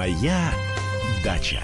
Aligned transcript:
Моя 0.00 0.50
дача. 1.22 1.62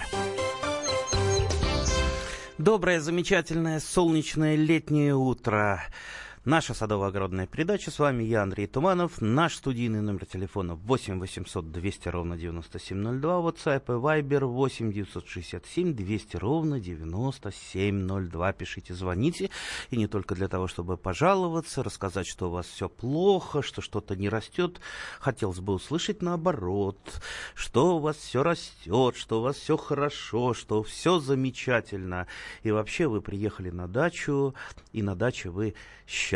Доброе, 2.59 3.01
замечательное, 3.01 3.81
солнечное 3.81 4.57
летнее 4.57 5.15
утро. 5.15 5.83
Наша 6.47 6.75
садово-огородная 6.75 7.49
передача. 7.49 7.91
С 7.91 7.99
вами 7.99 8.23
я, 8.23 8.45
Андрей 8.45 8.69
Туманов. 8.69 9.21
Наш 9.21 9.57
студийный 9.57 10.01
номер 10.01 10.27
телефона 10.27 10.77
8 10.77 11.19
800 11.19 11.73
200 11.73 12.09
ровно 12.09 12.37
9702. 12.39 13.41
WhatsApp 13.41 13.83
и 13.89 14.23
Viber 14.23 14.45
8 14.45 14.93
967 14.93 15.95
200 15.97 16.37
ровно 16.37 16.79
9702. 16.79 18.53
Пишите, 18.53 18.95
звоните. 18.95 19.51
И 19.91 19.97
не 19.97 20.07
только 20.07 20.37
для 20.37 20.47
того, 20.47 20.69
чтобы 20.69 20.97
пожаловаться, 20.97 21.83
рассказать, 21.83 22.29
что 22.29 22.47
у 22.47 22.53
вас 22.53 22.67
все 22.67 22.89
плохо, 22.89 23.61
что 23.61 23.83
что-то 23.83 24.15
не 24.15 24.29
растет. 24.29 24.79
Хотелось 25.19 25.59
бы 25.59 25.73
услышать 25.73 26.23
наоборот, 26.23 27.21
что 27.57 27.97
у 27.97 27.99
вас 27.99 28.19
все 28.19 28.45
растет, 28.45 29.17
что 29.17 29.41
у 29.41 29.43
вас 29.43 29.57
все 29.57 29.77
хорошо, 29.77 30.55
что 30.55 30.85
все 30.85 31.19
замечательно. 31.19 32.29
И 32.63 32.71
вообще 32.71 33.09
вы 33.09 33.21
приехали 33.21 33.71
на 33.71 33.89
дачу, 33.89 34.55
и 34.93 35.03
на 35.03 35.17
даче 35.17 35.51
вы 35.51 35.75
счастливы. 36.07 36.36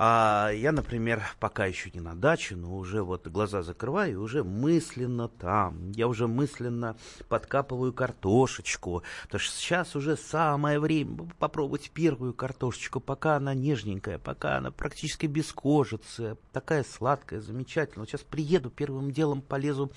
А 0.00 0.52
я, 0.52 0.70
например, 0.70 1.24
пока 1.40 1.66
еще 1.66 1.90
не 1.92 1.98
на 1.98 2.14
даче, 2.14 2.54
но 2.54 2.76
уже 2.76 3.02
вот 3.02 3.26
глаза 3.26 3.62
закрываю 3.62 4.12
и 4.12 4.14
уже 4.14 4.44
мысленно 4.44 5.26
там. 5.26 5.90
Я 5.90 6.06
уже 6.06 6.28
мысленно 6.28 6.96
подкапываю 7.28 7.92
картошечку. 7.92 9.02
Потому 9.24 9.40
что 9.40 9.56
сейчас 9.56 9.96
уже 9.96 10.16
самое 10.16 10.78
время 10.78 11.28
попробовать 11.40 11.90
первую 11.90 12.32
картошечку, 12.32 13.00
пока 13.00 13.34
она 13.34 13.54
нежненькая, 13.54 14.20
пока 14.20 14.58
она 14.58 14.70
практически 14.70 15.26
без 15.26 15.52
кожицы, 15.52 16.36
такая 16.52 16.84
сладкая, 16.84 17.40
замечательная. 17.40 18.02
Вот 18.02 18.08
сейчас 18.08 18.22
приеду, 18.22 18.70
первым 18.70 19.10
делом 19.10 19.42
полезу 19.42 19.90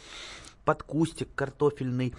под 0.66 0.82
кустик 0.82 1.30
картофельный, 1.35 2.15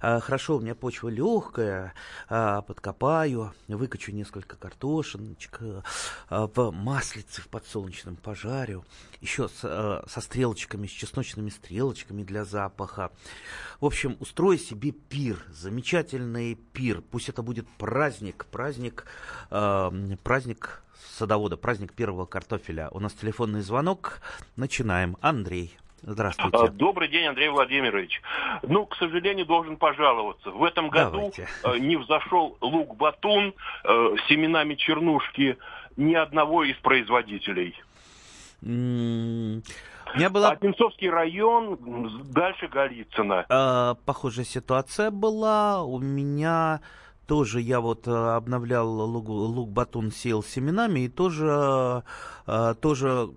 хорошо, 0.00 0.56
у 0.56 0.60
меня 0.60 0.74
почва 0.74 1.08
легкая, 1.08 1.94
а, 2.28 2.62
подкопаю, 2.62 3.52
выкачу 3.68 4.12
несколько 4.12 4.56
картошиночек, 4.56 5.60
а, 6.28 6.46
в 6.46 6.70
маслице 6.70 7.42
в 7.42 7.48
подсолнечном 7.48 8.16
пожарю, 8.16 8.84
еще 9.20 9.48
со 9.48 10.20
стрелочками, 10.20 10.86
с 10.86 10.90
чесночными 10.90 11.50
стрелочками 11.50 12.22
для 12.22 12.44
запаха. 12.44 13.10
В 13.80 13.86
общем, 13.86 14.16
устрой 14.20 14.58
себе 14.58 14.92
пир, 14.92 15.44
замечательный 15.50 16.54
пир. 16.54 17.02
Пусть 17.02 17.28
это 17.28 17.42
будет 17.42 17.68
праздник, 17.78 18.46
праздник, 18.46 19.04
праздник 19.48 20.82
садовода, 21.16 21.56
праздник 21.56 21.92
первого 21.92 22.26
картофеля. 22.26 22.88
У 22.90 23.00
нас 23.00 23.12
телефонный 23.12 23.62
звонок. 23.62 24.20
Начинаем. 24.56 25.16
Андрей. 25.20 25.79
Здравствуйте. 26.02 26.56
А, 26.56 26.68
добрый 26.68 27.08
день, 27.08 27.26
Андрей 27.26 27.48
Владимирович. 27.48 28.22
Ну, 28.62 28.86
к 28.86 28.96
сожалению, 28.96 29.46
должен 29.46 29.76
пожаловаться. 29.76 30.50
В 30.50 30.64
этом 30.64 30.88
году 30.88 31.16
Давайте. 31.16 31.48
Э, 31.64 31.78
не 31.78 31.96
взошел 31.96 32.56
лук-батун 32.60 33.54
э, 33.84 34.14
семенами 34.28 34.74
чернушки 34.74 35.58
ни 35.96 36.14
одного 36.14 36.64
из 36.64 36.76
производителей. 36.76 37.74
Mm. 38.62 39.62
У 40.14 40.18
меня 40.18 40.30
была... 40.30 40.50
Одинцовский 40.50 41.10
район, 41.10 41.78
дальше 42.30 42.68
Голицына. 42.68 43.46
Э, 43.48 43.94
похожая 44.06 44.46
ситуация 44.46 45.10
была. 45.10 45.82
У 45.84 45.98
меня 45.98 46.80
тоже 47.26 47.60
я 47.60 47.80
вот 47.80 48.08
э, 48.08 48.10
обновлял 48.10 48.88
лук, 48.88 49.28
лук-батун, 49.28 50.10
сеял 50.10 50.42
семенами, 50.42 51.00
и 51.00 51.08
тоже, 51.08 52.02
тоже 52.80 53.28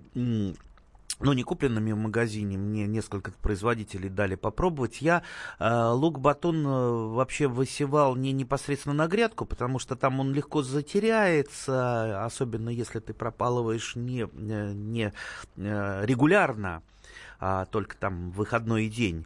ну, 1.24 1.34
не 1.34 1.44
купленными 1.44 1.92
в 1.94 1.98
магазине, 1.98 2.58
мне 2.58 2.86
несколько 2.86 3.32
производителей 3.32 4.10
дали 4.10 4.36
попробовать. 4.36 5.02
Я 5.02 5.24
э, 5.58 5.90
лук-батон 5.90 6.66
э, 6.66 7.14
вообще 7.16 7.48
высевал 7.48 8.16
не 8.16 8.34
непосредственно 8.34 8.94
на 8.94 9.08
грядку, 9.08 9.46
потому 9.46 9.80
что 9.80 9.96
там 9.96 10.20
он 10.20 10.34
легко 10.34 10.62
затеряется, 10.64 12.26
особенно 12.26 12.70
если 12.70 13.00
ты 13.00 13.14
пропалываешь 13.14 13.96
не, 13.96 14.24
э, 14.24 14.74
не 14.74 15.14
э, 15.56 16.06
регулярно, 16.06 16.84
а 17.40 17.66
только 17.66 17.96
там 17.98 18.32
выходной 18.32 18.90
день. 18.90 19.26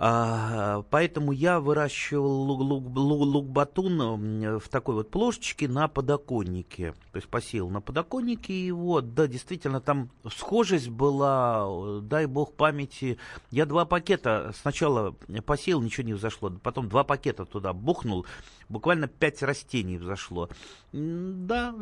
А, 0.00 0.82
поэтому 0.90 1.32
я 1.32 1.58
выращивал 1.58 2.42
лук-батун 2.52 4.00
лук, 4.00 4.62
в 4.62 4.68
такой 4.68 4.94
вот 4.94 5.10
плошечке 5.10 5.66
на 5.66 5.88
подоконнике. 5.88 6.92
То 7.10 7.16
есть 7.16 7.28
посеял 7.28 7.68
на 7.68 7.80
подоконнике 7.80 8.64
его. 8.64 9.00
Да, 9.00 9.26
действительно, 9.26 9.80
там 9.80 10.10
схожесть 10.30 10.88
была, 10.88 12.00
дай 12.00 12.26
бог 12.26 12.54
памяти. 12.54 13.18
Я 13.50 13.66
два 13.66 13.86
пакета 13.86 14.52
сначала 14.60 15.16
посеял, 15.44 15.80
ничего 15.80 16.06
не 16.06 16.14
взошло. 16.14 16.50
Потом 16.62 16.88
два 16.88 17.02
пакета 17.02 17.44
туда 17.44 17.72
бухнул. 17.72 18.24
Буквально 18.68 19.08
пять 19.08 19.42
растений 19.42 19.98
взошло. 19.98 20.48
Да, 20.92 21.74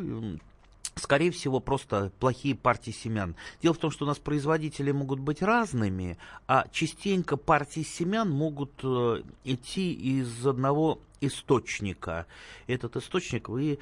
скорее 0.99 1.31
всего, 1.31 1.59
просто 1.59 2.11
плохие 2.19 2.55
партии 2.55 2.91
семян. 2.91 3.35
Дело 3.61 3.73
в 3.73 3.77
том, 3.77 3.91
что 3.91 4.05
у 4.05 4.07
нас 4.07 4.17
производители 4.17 4.91
могут 4.91 5.19
быть 5.19 5.41
разными, 5.41 6.17
а 6.47 6.65
частенько 6.71 7.37
партии 7.37 7.83
семян 7.83 8.29
могут 8.29 8.71
э, 8.83 9.23
идти 9.43 9.93
из 9.93 10.45
одного 10.45 10.99
источника. 11.21 12.25
Этот 12.67 12.95
источник 12.95 13.49
вы 13.49 13.79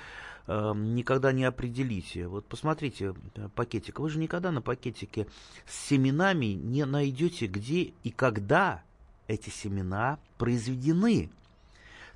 э, 0.48 0.74
никогда 0.76 1.31
не 1.31 1.44
определите. 1.44 2.28
Вот 2.28 2.46
посмотрите 2.46 3.14
э, 3.36 3.50
пакетик. 3.56 4.00
Вы 4.00 4.09
же 4.09 4.20
никогда 4.20 4.52
на 4.52 4.62
пакетике 4.62 5.28
с 5.66 5.88
семенами 5.88 6.47
не 6.47 6.86
найдете, 6.86 7.47
где 7.47 7.94
и 8.03 8.12
когда 8.12 8.84
эти 9.28 9.50
семена 9.50 10.20
произведены. 10.38 11.30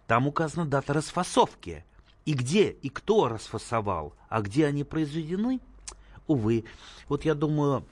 Там 0.07 0.27
указана 0.27 0.65
дата 0.65 0.93
расфасовки. 0.93 1.83
И 2.29 2.33
где 2.33 2.69
и 2.69 2.89
кто 2.89 3.27
расфасовал, 3.27 4.13
а 4.29 4.41
где 4.41 4.67
они 4.67 4.83
произведены, 4.83 5.59
увы. 6.27 6.63
Вот 7.07 7.25
я 7.25 7.33
думаю, 7.33 7.83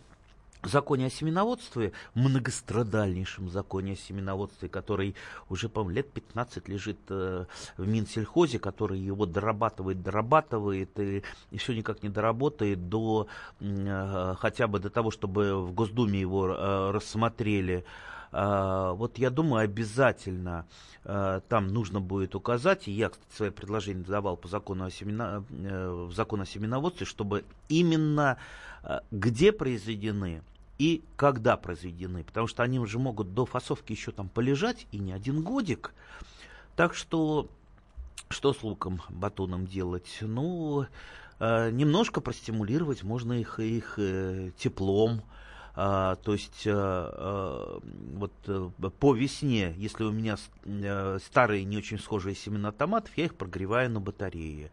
в 0.62 0.68
законе 0.68 1.08
о 1.08 1.10
семеноводстве, 1.10 1.92
многострадальнейшем 2.14 3.50
законе 3.50 3.94
о 3.94 3.96
семеноводстве, 3.96 4.70
который 4.70 5.16
уже, 5.50 5.70
по-моему, 5.70 5.96
лет 5.96 6.12
15 6.12 6.70
лежит 6.70 7.00
э, 7.10 7.46
в 7.78 7.88
Минсельхозе, 7.88 8.60
который 8.60 9.00
его 9.00 9.26
дорабатывает, 9.26 10.04
дорабатывает 10.04 11.00
и, 11.00 11.24
все 11.58 11.74
никак 11.74 12.04
не 12.04 12.10
доработает 12.10 12.90
до 12.90 13.26
э, 13.60 14.36
хотя 14.38 14.68
бы 14.68 14.78
до 14.78 14.92
того, 14.92 15.10
чтобы 15.10 15.66
в 15.66 15.74
Госдуме 15.74 16.20
его 16.20 16.48
э, 16.50 16.92
рассмотрели. 16.92 17.86
Вот 18.40 19.18
я 19.18 19.30
думаю, 19.30 19.64
обязательно 19.64 20.66
а, 21.10 21.40
там 21.48 21.70
нужно 21.70 22.02
будет 22.02 22.36
указать, 22.36 22.90
и 22.90 22.92
я, 22.92 23.08
кстати, 23.08 23.34
свое 23.34 23.52
предложение 23.52 24.04
давал 24.04 24.36
по 24.36 24.50
закону 24.50 24.84
о, 24.84 24.92
семена, 24.92 25.42
э, 25.50 26.06
в 26.10 26.14
закон 26.14 26.42
о 26.42 26.46
семеноводстве, 26.46 27.06
чтобы 27.06 27.46
именно 27.70 28.38
а, 28.84 29.04
где 29.10 29.54
произведены 29.54 30.44
и 30.78 31.02
когда 31.16 31.56
произведены, 31.56 32.26
потому 32.26 32.48
что 32.48 32.62
они 32.62 32.78
уже 32.78 33.00
могут 33.00 33.34
до 33.34 33.46
фасовки 33.46 33.94
еще 33.94 34.12
там 34.12 34.28
полежать, 34.28 34.86
и 34.92 34.98
не 34.98 35.14
один 35.14 35.44
годик. 35.44 35.94
Так 36.76 36.94
что, 36.94 37.48
что 38.28 38.54
с 38.54 38.62
луком, 38.62 39.02
батоном 39.08 39.66
делать? 39.66 40.18
Ну, 40.20 40.86
немножко 41.40 42.20
простимулировать 42.20 43.04
можно 43.04 43.34
их, 43.34 43.60
их 43.60 43.94
э, 43.98 44.52
теплом, 44.58 45.22
а, 45.80 46.16
то 46.16 46.34
есть 46.34 46.66
а, 46.66 46.72
а, 46.74 47.80
вот 48.16 48.34
э, 48.48 48.70
по 49.00 49.14
весне, 49.14 49.76
если 49.78 50.06
у 50.06 50.12
меня 50.12 50.38
э, 50.66 51.20
старые 51.24 51.66
не 51.66 51.78
очень 51.78 52.00
схожие 52.00 52.34
семена 52.34 52.72
томатов, 52.72 53.16
я 53.16 53.26
их 53.26 53.36
прогреваю 53.36 53.92
на 53.92 54.02
батарее. 54.02 54.72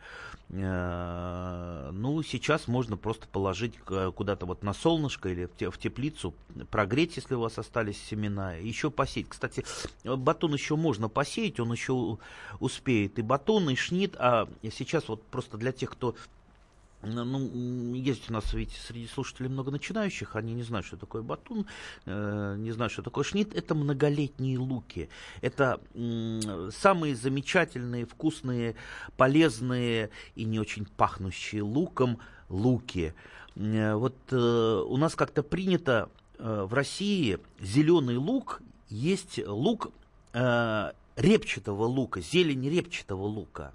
Ну, 0.49 2.23
сейчас 2.23 2.69
можно 2.69 2.97
просто 2.99 3.27
положить 3.27 3.75
куда-то 4.15 4.47
вот 4.47 4.63
на 4.63 4.75
солнышко 4.75 5.31
или 5.31 5.47
в 5.47 5.79
теплицу, 5.79 6.35
прогреть, 6.71 7.17
если 7.17 7.35
у 7.35 7.41
вас 7.41 7.59
остались 7.59 8.01
семена, 8.01 8.53
еще 8.53 8.91
посеять. 8.91 9.31
Кстати, 9.31 9.65
батон 10.05 10.53
еще 10.53 10.77
можно 10.77 11.09
посеять, 11.09 11.59
он 11.61 11.73
еще 11.73 12.19
успеет 12.61 13.19
и 13.19 13.23
батон, 13.23 13.71
и 13.71 13.75
шнит, 13.75 14.17
а 14.19 14.47
сейчас 14.71 15.09
вот 15.09 15.23
просто 15.25 15.57
для 15.57 15.73
тех, 15.73 15.91
кто 15.91 16.15
ну, 17.05 17.95
есть 17.95 18.31
у 18.31 18.33
нас 18.33 18.53
ведь 18.53 18.73
среди 18.73 19.07
слушателей 19.07 19.49
много 19.49 19.71
начинающих, 19.71 20.37
они 20.37 20.55
не 20.55 20.63
знают, 20.63 20.87
что 20.87 20.97
такое 20.97 21.23
батун, 21.23 21.67
э, 22.07 22.57
не 22.59 22.73
знают, 22.73 22.93
что 22.93 23.03
такое 23.03 23.25
шнит. 23.25 23.55
Это 23.55 23.75
многолетние 23.75 24.59
луки. 24.59 25.09
Это 25.41 25.81
самые 26.73 27.17
замечательные, 27.17 28.07
вкусные, 28.07 28.77
полезные 29.17 30.11
и 30.35 30.45
не 30.45 30.59
очень 30.61 30.87
пахнущие 30.87 31.63
луком 31.63 32.19
луки. 32.49 33.15
Э, 33.57 33.95
вот 33.95 34.17
э, 34.31 34.85
у 34.87 34.97
нас 34.97 35.15
как-то 35.15 35.43
принято 35.43 36.09
в 36.37 36.75
России 36.75 37.39
зеленый 37.61 38.17
лук, 38.17 38.61
есть 38.91 39.39
лук 39.47 39.93
репчатого 40.33 41.85
лука, 41.85 42.21
зелень 42.21 42.69
репчатого 42.69 43.23
лука. 43.23 43.73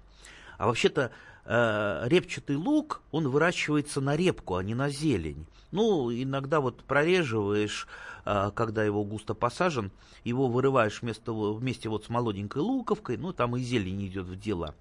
А 0.58 0.66
вообще-то 0.66 1.10
э, 1.44 2.02
репчатый 2.06 2.56
лук, 2.56 3.02
он 3.10 3.28
выращивается 3.28 4.00
на 4.00 4.16
репку, 4.16 4.56
а 4.56 4.62
не 4.62 4.74
на 4.74 4.90
зелень. 4.90 5.46
Ну, 5.70 6.12
иногда 6.12 6.60
вот 6.60 6.84
прореживаешь, 6.84 7.86
э, 8.24 8.50
когда 8.54 8.84
его 8.84 9.04
густо 9.04 9.34
посажен, 9.34 9.90
его 10.24 10.48
вырываешь 10.48 11.02
вместо, 11.02 11.32
вместе 11.32 11.88
вот 11.88 12.04
с 12.04 12.08
молоденькой 12.08 12.62
луковкой, 12.62 13.16
ну, 13.16 13.32
там 13.32 13.56
и 13.56 13.60
зелень 13.60 14.06
идет 14.06 14.26
в 14.26 14.38
дело. 14.38 14.74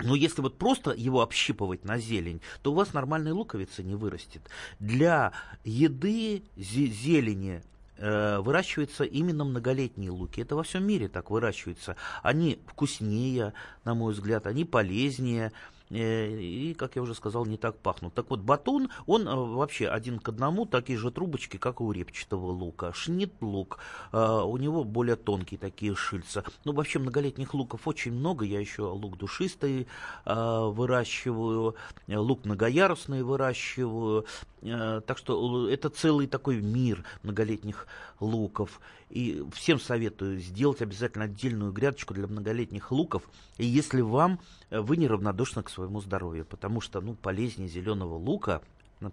Но 0.00 0.14
если 0.14 0.42
вот 0.42 0.58
просто 0.58 0.92
его 0.92 1.22
общипывать 1.22 1.84
на 1.84 1.98
зелень, 1.98 2.40
то 2.62 2.70
у 2.70 2.74
вас 2.74 2.92
нормальной 2.92 3.32
луковицы 3.32 3.82
не 3.82 3.96
вырастет. 3.96 4.42
Для 4.78 5.32
еды 5.64 6.44
зелени 6.56 7.62
э, 7.96 8.38
выращиваются 8.38 9.02
именно 9.02 9.44
многолетние 9.44 10.10
луки. 10.10 10.40
Это 10.40 10.54
во 10.54 10.62
всем 10.62 10.86
мире 10.86 11.08
так 11.08 11.30
выращиваются. 11.30 11.96
Они 12.22 12.60
вкуснее, 12.66 13.54
на 13.84 13.94
мой 13.94 14.12
взгляд, 14.12 14.46
они 14.46 14.64
полезнее. 14.64 15.52
Э, 15.90 16.30
и, 16.30 16.74
как 16.74 16.96
я 16.96 17.02
уже 17.02 17.14
сказал, 17.14 17.46
не 17.46 17.56
так 17.56 17.78
пахнут. 17.78 18.14
Так 18.14 18.30
вот, 18.30 18.40
батон, 18.40 18.90
он 19.06 19.26
э, 19.26 19.34
вообще 19.34 19.88
один 19.88 20.18
к 20.18 20.28
одному, 20.28 20.66
такие 20.66 20.98
же 20.98 21.10
трубочки, 21.10 21.56
как 21.56 21.80
у 21.80 21.90
репчатого 21.92 22.50
лука. 22.50 22.92
Шнит 22.92 23.32
лук, 23.40 23.78
э, 24.12 24.42
у 24.44 24.56
него 24.56 24.84
более 24.84 25.16
тонкие 25.16 25.58
такие 25.58 25.94
шильца. 25.94 26.44
Ну, 26.64 26.72
вообще, 26.72 26.98
многолетних 26.98 27.54
луков 27.54 27.88
очень 27.88 28.12
много. 28.12 28.44
Я 28.44 28.60
еще 28.60 28.82
лук 28.82 29.18
душистый 29.18 29.86
выращиваю, 30.24 31.74
лук 32.06 32.44
многоярусный 32.44 33.22
выращиваю. 33.22 34.26
Так 34.60 35.18
что 35.18 35.68
это 35.68 35.88
целый 35.88 36.26
такой 36.26 36.60
мир 36.60 37.04
многолетних 37.22 37.86
луков. 38.20 38.80
И 39.10 39.44
всем 39.52 39.80
советую 39.80 40.40
сделать 40.40 40.82
обязательно 40.82 41.24
отдельную 41.24 41.72
грядочку 41.72 42.14
для 42.14 42.26
многолетних 42.26 42.92
луков. 42.92 43.22
И 43.56 43.64
если 43.64 44.00
вам, 44.00 44.40
вы 44.70 44.96
неравнодушны 44.96 45.62
к 45.62 45.70
своему 45.70 46.00
здоровью, 46.00 46.44
потому 46.44 46.80
что, 46.80 47.00
ну, 47.00 47.14
полезнее 47.14 47.68
зеленого 47.68 48.14
лука, 48.14 48.62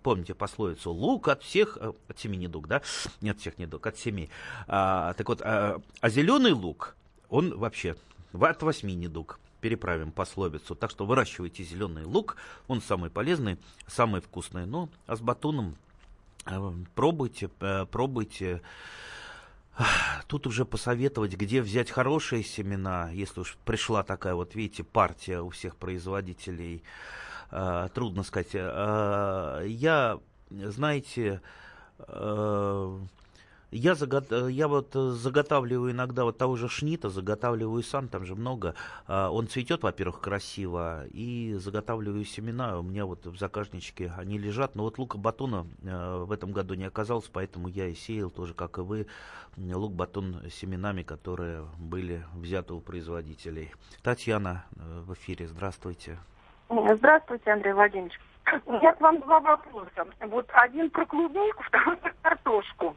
Помните 0.02 0.34
пословицу 0.34 0.92
«лук 0.92 1.28
от 1.28 1.44
всех, 1.44 1.78
э, 1.80 1.94
от 2.08 2.20
семи 2.20 2.38
недуг», 2.38 2.68
да? 2.68 2.82
Не 3.22 3.30
от 3.30 3.40
всех 3.40 3.58
недуг, 3.60 3.86
от 3.86 3.98
семи. 3.98 4.30
А, 4.68 5.14
так 5.14 5.30
вот, 5.30 5.42
а, 5.44 5.80
а 6.02 6.10
зеленый 6.10 6.54
лук, 6.54 6.96
он 7.30 7.56
вообще 7.56 7.96
от 8.34 8.64
восьми 8.64 8.96
недуг. 8.96 9.40
Переправим 9.62 10.12
пословицу. 10.12 10.76
Так 10.76 10.92
что 10.92 11.06
выращивайте 11.06 11.64
зеленый 11.64 12.04
лук, 12.04 12.38
он 12.68 12.82
самый 12.82 13.10
полезный, 13.10 13.58
самый 13.88 14.22
вкусный. 14.22 14.66
Ну, 14.66 14.90
а 15.08 15.16
с 15.16 15.22
батоном 15.22 15.76
э, 16.46 16.74
пробуйте, 16.94 17.50
э, 17.60 17.86
пробуйте. 17.86 18.62
Тут 20.28 20.48
уже 20.48 20.66
посоветовать, 20.66 21.34
где 21.34 21.62
взять 21.62 21.92
хорошие 21.92 22.44
семена, 22.44 23.10
если 23.12 23.42
уж 23.42 23.58
пришла 23.66 24.04
такая 24.04 24.36
вот, 24.36 24.56
видите, 24.56 24.84
партия 24.84 25.42
у 25.42 25.50
всех 25.50 25.76
производителей, 25.76 26.84
э, 27.52 27.90
трудно 27.94 28.24
сказать. 28.24 28.52
Э, 28.54 29.64
я, 29.68 30.20
знаете, 30.50 31.42
э, 32.00 33.00
я, 33.72 33.96
загот... 33.96 34.32
я 34.32 34.68
вот 34.68 34.94
заготавливаю 34.94 35.92
иногда 35.92 36.24
вот 36.24 36.38
того 36.38 36.56
же 36.56 36.70
шнита, 36.70 37.10
заготавливаю 37.10 37.84
сам, 37.84 38.08
там 38.08 38.26
же 38.26 38.36
много. 38.36 38.76
А, 39.08 39.30
он 39.30 39.48
цветет, 39.48 39.84
во-первых, 39.84 40.22
красиво, 40.22 41.06
и 41.08 41.56
заготавливаю 41.56 42.26
семена. 42.26 42.80
У 42.80 42.84
меня 42.84 43.06
вот 43.06 43.26
в 43.26 43.38
заказничке 43.38 44.12
они 44.18 44.38
лежат. 44.38 44.76
Но 44.76 44.84
вот 44.84 44.98
лука 44.98 45.18
батона 45.18 45.66
э, 45.84 46.24
в 46.26 46.32
этом 46.32 46.52
году 46.52 46.74
не 46.74 46.86
оказалось, 46.86 47.30
поэтому 47.32 47.68
я 47.68 47.88
и 47.88 47.96
сеял 47.96 48.30
тоже, 48.30 48.54
как 48.54 48.78
и 48.78 48.82
вы, 48.82 49.08
лук-батон 49.58 50.42
семенами, 50.52 51.04
которые 51.04 51.66
были 51.78 52.24
взяты 52.34 52.74
у 52.74 52.82
производителей. 52.82 53.72
Татьяна 54.04 54.66
э, 54.76 55.02
в 55.06 55.14
эфире, 55.14 55.48
здравствуйте. 55.48 56.18
Здравствуйте, 56.70 57.52
Андрей 57.52 57.74
Владимирович. 57.74 58.20
У 58.66 58.74
меня 58.74 58.94
к 58.94 59.02
вам 59.02 59.20
два 59.22 59.40
вопроса. 59.40 60.06
Вот 60.22 60.48
один 60.54 60.90
про 60.90 61.06
клубнику, 61.06 61.64
второй 61.64 61.98
про 61.98 62.14
картошку 62.22 62.96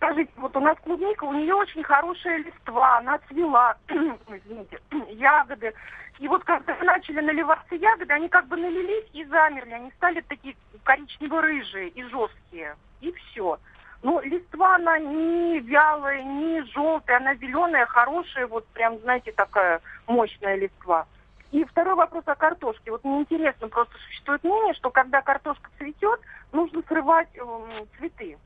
скажите, 0.00 0.32
вот 0.36 0.56
у 0.56 0.60
нас 0.60 0.76
клубника, 0.82 1.24
у 1.24 1.32
нее 1.34 1.54
очень 1.54 1.82
хорошая 1.82 2.38
листва, 2.38 2.98
она 2.98 3.18
цвела, 3.28 3.76
извините, 3.88 4.80
ягоды. 5.12 5.74
И 6.18 6.28
вот 6.28 6.42
когда 6.44 6.74
начали 6.82 7.20
наливаться 7.20 7.74
ягоды, 7.74 8.12
они 8.12 8.28
как 8.28 8.46
бы 8.46 8.56
налились 8.56 9.08
и 9.12 9.24
замерли, 9.24 9.72
они 9.72 9.90
стали 9.92 10.20
такие 10.22 10.56
коричнево-рыжие 10.84 11.88
и 11.88 12.02
жесткие. 12.04 12.76
И 13.00 13.12
все. 13.12 13.58
Но 14.02 14.20
листва, 14.20 14.76
она 14.76 14.98
не 14.98 15.60
вялая, 15.60 16.22
не 16.22 16.62
желтая, 16.72 17.18
она 17.18 17.34
зеленая, 17.34 17.84
хорошая, 17.86 18.46
вот 18.46 18.66
прям, 18.68 18.98
знаете, 19.00 19.32
такая 19.32 19.80
мощная 20.06 20.56
листва. 20.56 21.06
И 21.52 21.64
второй 21.64 21.94
вопрос 21.94 22.24
о 22.26 22.34
картошке. 22.34 22.90
Вот 22.90 23.04
мне 23.04 23.20
интересно, 23.20 23.68
просто 23.68 23.94
существует 24.06 24.44
мнение, 24.44 24.74
что 24.74 24.90
когда 24.90 25.20
картошка 25.20 25.68
цветет, 25.78 26.20
нужно 26.52 26.82
срывать 26.88 27.28
э, 27.34 27.84
цветы 27.98 28.38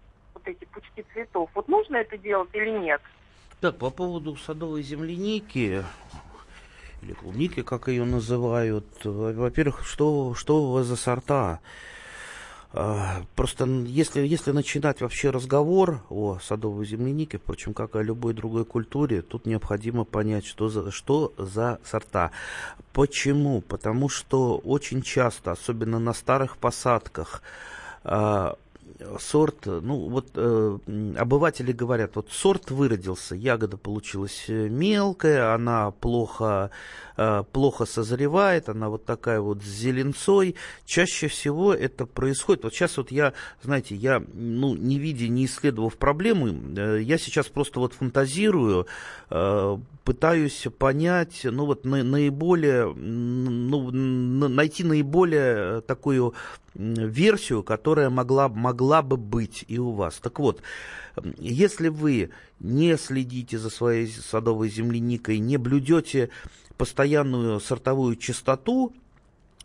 вот 0.45 0.55
эти 0.55 0.65
пучки 0.67 1.05
цветов. 1.13 1.51
Вот 1.55 1.69
нужно 1.69 1.97
это 1.97 2.17
делать 2.19 2.51
или 2.53 2.71
нет? 2.71 3.01
Так, 3.61 3.79
по 3.79 3.91
поводу 3.91 4.37
садовой 4.37 4.83
земляники, 4.83 5.85
или 7.03 7.13
клубники, 7.13 7.63
как 7.63 7.89
ее 7.89 8.05
называют, 8.05 8.87
во-первых, 9.05 9.87
что, 9.87 10.35
что 10.35 10.63
у 10.63 10.73
вас 10.73 10.87
за 10.87 10.97
сорта? 10.97 11.61
Просто 13.37 13.67
если, 13.67 14.27
если 14.27 14.51
начинать 14.51 15.01
вообще 15.01 15.31
разговор 15.31 16.03
о 16.11 16.41
садовой 16.41 16.85
землянике, 16.85 17.39
впрочем, 17.39 17.73
как 17.73 17.95
о 17.95 18.03
любой 18.03 18.35
другой 18.35 18.65
культуре, 18.65 19.23
тут 19.23 19.47
необходимо 19.47 20.05
понять, 20.05 20.45
что 20.45 20.69
за, 20.69 20.91
что 20.91 21.33
за 21.39 21.79
сорта. 21.85 22.33
Почему? 22.93 23.61
Потому 23.61 24.09
что 24.09 24.59
очень 24.59 25.03
часто, 25.03 25.53
особенно 25.53 26.01
на 26.01 26.13
старых 26.13 26.57
посадках, 26.57 27.43
а, 28.03 28.59
сорт, 29.19 29.67
ну 29.67 30.09
вот 30.09 30.31
э, 30.35 30.79
обыватели 31.17 31.73
говорят, 31.73 32.17
вот 32.17 32.31
сорт 32.31 32.71
выродился, 32.71 33.35
ягода 33.35 33.77
получилась 33.77 34.45
э, 34.49 34.69
мелкая, 34.69 35.55
она 35.55 35.91
плохо, 35.91 36.71
э, 37.17 37.43
плохо 37.53 37.87
созревает, 37.87 38.69
она 38.69 38.89
вот 38.89 39.05
такая 39.05 39.41
вот 39.41 39.63
с 39.63 39.67
зеленцой. 39.67 40.55
Чаще 40.87 41.29
всего 41.29 41.75
это 41.75 42.07
происходит, 42.07 42.65
вот 42.65 42.75
сейчас 42.75 42.97
вот 42.97 43.11
я, 43.11 43.33
знаете, 43.63 43.97
я, 43.97 44.23
ну, 44.33 44.75
не 44.75 44.99
видя, 44.99 45.29
не 45.29 45.47
исследовав 45.47 45.97
проблему, 45.97 46.49
э, 46.77 47.01
я 47.03 47.19
сейчас 47.19 47.47
просто 47.47 47.81
вот 47.81 47.95
фантазирую, 47.95 48.87
э, 49.31 49.79
пытаюсь 50.05 50.67
понять, 50.79 51.41
ну 51.45 51.67
вот 51.67 51.85
на, 51.85 52.03
наиболее, 52.05 52.93
ну, 52.95 53.91
найти 53.91 54.85
наиболее 54.85 55.81
такую 55.81 56.35
версию, 56.75 57.63
которая 57.63 58.11
могла, 58.11 58.49
могла 58.49 58.84
бы 59.03 59.17
быть 59.17 59.65
и 59.69 59.79
у 59.79 59.93
вас. 59.93 60.17
Так 60.17 60.39
вот, 60.39 60.63
если 61.39 61.89
вы 61.89 62.31
не 62.61 62.97
следите 62.97 63.59
за 63.59 63.71
своей 63.71 64.09
садовой 64.09 64.69
земляникой, 64.69 65.39
не 65.39 65.57
блюдете 65.57 66.31
постоянную 66.77 67.61
сортовую 67.61 68.17
чистоту, 68.17 68.95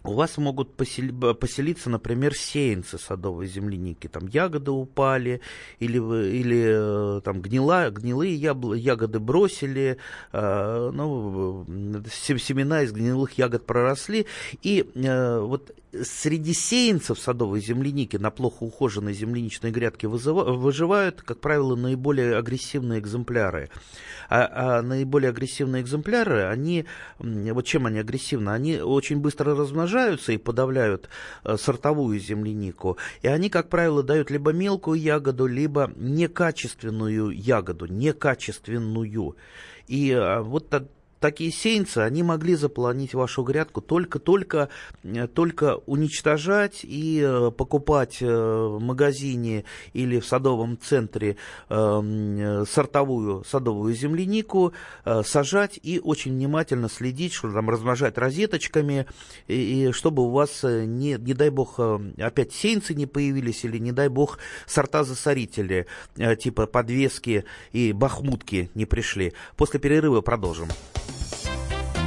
у 0.03 0.13
вас 0.13 0.38
могут 0.38 0.75
поселиться, 0.75 1.89
например, 1.89 2.34
сеянцы 2.34 2.98
садовой 2.98 3.48
земляники. 3.48 4.08
Там 4.08 4.27
ягоды 4.27 4.72
упали, 4.72 5.41
или, 5.79 5.98
или 5.98 7.18
э, 7.18 7.22
там 7.22 7.41
гнила, 7.41 7.89
гнилые 7.89 8.34
ягоды 8.36 9.20
бросили, 9.20 9.98
э, 10.32 10.91
ну, 10.94 11.65
семена 12.08 12.84
из 12.84 12.94
гнилых 12.94 13.38
ягод 13.38 13.65
проросли. 13.65 14.25
И 14.63 14.89
э, 14.96 15.39
вот 15.39 15.75
среди 16.03 16.53
сеянцев 16.53 17.20
садовой 17.20 17.60
земляники 17.60 18.15
на 18.15 18.32
плохо 18.32 18.63
ухоженной 18.63 19.13
земляничной 19.13 19.72
грядке 19.72 20.08
выживают, 20.08 21.24
как 21.24 21.39
правило, 21.39 21.75
наиболее 21.75 22.38
агрессивные 22.38 23.00
экземпляры. 23.00 23.70
А, 24.29 24.77
а 24.77 24.82
наиболее 24.82 25.29
агрессивные 25.29 25.82
экземпляры, 25.82 26.44
они, 26.44 26.86
вот 27.18 27.65
чем 27.65 27.88
они 27.88 28.00
агрессивны? 28.00 28.51
Они 28.51 28.77
очень 28.77 29.18
быстро 29.18 29.56
размножаются 29.56 29.88
и 30.34 30.38
подавляют 30.38 31.10
э, 31.43 31.58
сортовую 31.58 32.19
землянику. 32.19 32.98
И 33.22 33.27
они, 33.27 33.50
как 33.50 33.69
правило, 33.69 34.03
дают 34.03 34.31
либо 34.31 34.51
мелкую 34.51 35.00
ягоду, 35.00 35.48
либо 35.48 35.91
некачественную 35.96 37.31
ягоду, 37.31 37.86
некачественную. 37.86 39.36
И 39.88 40.12
э, 40.12 40.41
вот 40.41 40.69
такие 41.20 41.52
сеянцы, 41.52 42.00
они 42.00 42.24
могли 42.24 42.56
заполонить 42.56 43.14
вашу 43.14 43.44
грядку 43.44 43.82
только-только 43.82 44.70
э, 45.04 45.28
только 45.28 45.78
уничтожать 45.86 46.82
и 46.84 47.22
э, 47.24 47.52
покупать 47.52 48.18
э, 48.22 48.28
в 48.28 48.80
магазине 48.80 49.66
или 49.94 50.20
в 50.20 50.26
садовом 50.26 50.78
центре 50.80 51.38
сортовую 51.68 53.44
садовую 53.44 53.94
землянику, 53.94 54.74
сажать 55.24 55.80
и 55.82 56.00
очень 56.00 56.34
внимательно 56.34 56.90
следить, 56.90 57.34
что 57.34 57.52
там 57.52 57.70
размножать 57.70 58.18
розеточками, 58.18 59.06
и, 59.48 59.88
и 59.88 59.92
чтобы 59.92 60.24
у 60.24 60.30
вас, 60.30 60.64
не, 60.64 61.18
не 61.20 61.34
дай 61.34 61.50
бог, 61.50 61.80
опять 62.18 62.54
сеянцы 62.54 62.94
не 62.94 63.06
появились, 63.06 63.64
или 63.66 63.78
не 63.78 63.92
дай 63.92 64.10
бог, 64.10 64.40
сорта-засорители, 64.66 65.88
типа 66.40 66.68
подвески 66.68 67.46
и 67.72 67.94
бахмутки 67.94 68.70
не 68.76 68.86
пришли. 68.86 69.34
После 69.56 69.80
перерыва 69.80 70.22
продолжим. 70.22 70.70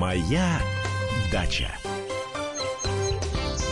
Моя 0.00 0.62
дача. 1.30 1.79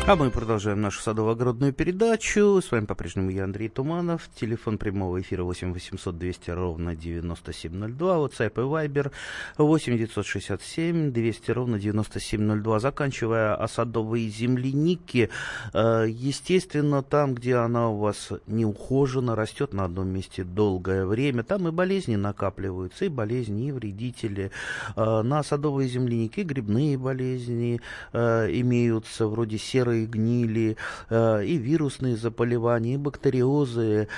А 0.09 0.17
мы 0.17 0.31
продолжаем 0.31 0.81
нашу 0.81 1.03
садово-огородную 1.03 1.75
передачу. 1.75 2.63
С 2.63 2.73
вами 2.73 2.87
по-прежнему 2.87 3.29
я, 3.29 3.45
Андрей 3.45 3.69
Туманов. 3.69 4.31
Телефон 4.35 4.79
прямого 4.79 5.21
эфира 5.21 5.43
8 5.45 5.75
800 5.75 6.17
200 6.17 6.51
ровно 6.53 6.97
9702. 6.97 8.17
WhatsApp 8.17 8.53
и 8.55 8.89
Viber 8.89 9.13
8 9.59 9.99
967 9.99 11.13
200 11.13 11.51
ровно 11.51 11.79
9702. 11.79 12.81
Заканчивая 12.81 13.55
о 13.55 13.69
садовой 13.69 14.29
землянике, 14.29 15.29
э, 15.75 16.07
естественно, 16.09 17.03
там, 17.03 17.35
где 17.35 17.57
она 17.57 17.91
у 17.91 17.99
вас 17.99 18.31
не 18.47 18.65
ухожена, 18.65 19.37
растет 19.37 19.75
на 19.75 19.85
одном 19.85 20.09
месте 20.09 20.43
долгое 20.43 21.05
время, 21.05 21.43
там 21.43 21.69
и 21.69 21.71
болезни 21.71 22.17
накапливаются, 22.17 23.05
и 23.05 23.09
болезни, 23.09 23.69
и 23.69 23.73
вредители. 23.73 24.53
Э, 24.97 25.21
на 25.21 25.43
садовой 25.43 25.87
землянике 25.87 26.45
грибные 26.45 26.97
болезни 26.97 27.83
э, 28.15 28.49
имеются, 28.53 29.27
вроде 29.27 29.59
серой 29.59 29.98
и 29.99 30.07
гнили, 30.07 30.77
э, 31.11 31.45
и 31.45 31.57
вирусные 31.57 32.17
заболевания, 32.17 32.95
и 32.95 32.97
бактериозы. 32.97 34.09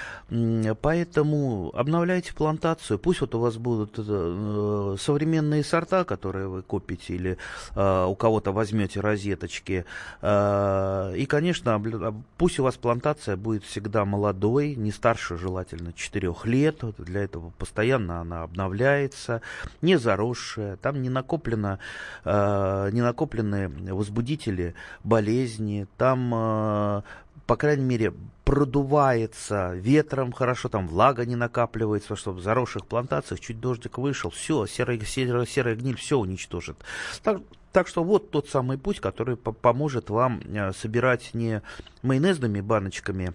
Поэтому 0.80 1.70
обновляйте 1.74 2.34
плантацию. 2.34 2.98
Пусть 2.98 3.20
вот 3.20 3.34
у 3.34 3.40
вас 3.40 3.56
будут 3.56 3.94
э, 3.98 4.96
современные 4.98 5.64
сорта, 5.64 6.04
которые 6.04 6.48
вы 6.48 6.62
купите 6.62 7.14
или 7.14 7.38
э, 7.74 8.04
у 8.04 8.14
кого-то 8.14 8.52
возьмете 8.52 9.00
розеточки. 9.00 9.84
И, 10.22 11.26
конечно, 11.28 12.22
пусть 12.36 12.58
у 12.58 12.64
вас 12.64 12.76
плантация 12.76 13.36
будет 13.36 13.64
всегда 13.64 14.04
молодой, 14.04 14.74
не 14.74 14.90
старше 14.90 15.36
желательно 15.36 15.92
4 15.92 16.34
лет. 16.44 16.82
Для 16.98 17.22
этого 17.22 17.52
постоянно 17.58 18.20
она 18.20 18.42
обновляется, 18.42 19.42
не 19.82 19.98
заросшая. 19.98 20.76
Там 20.76 21.02
не 21.02 21.08
накоплено, 21.08 21.78
не 22.24 23.00
накоплены 23.00 23.68
возбудители 23.92 24.74
болезни, 25.04 25.59
жизни, 25.60 25.86
там, 25.96 26.32
э, 26.34 27.02
по 27.46 27.56
крайней 27.56 27.84
мере, 27.84 28.12
продувается 28.44 29.72
ветром 29.74 30.32
хорошо, 30.32 30.68
там 30.68 30.88
влага 30.88 31.24
не 31.24 31.36
накапливается, 31.36 32.16
чтобы 32.16 32.38
в 32.38 32.42
заросших 32.42 32.86
плантациях 32.86 33.40
чуть 33.40 33.60
дождик 33.60 33.98
вышел, 33.98 34.30
все, 34.30 34.66
серая, 34.66 34.98
серая, 35.00 35.46
серая 35.46 35.76
гниль 35.76 35.96
все 35.96 36.18
уничтожит. 36.18 36.76
Так, 37.22 37.38
так 37.72 37.86
что 37.86 38.02
вот 38.02 38.30
тот 38.30 38.48
самый 38.48 38.78
путь, 38.78 39.00
который 39.00 39.36
поможет 39.36 40.10
вам 40.10 40.40
э, 40.44 40.72
собирать 40.72 41.30
не 41.34 41.62
майонезными 42.02 42.60
баночками 42.60 43.34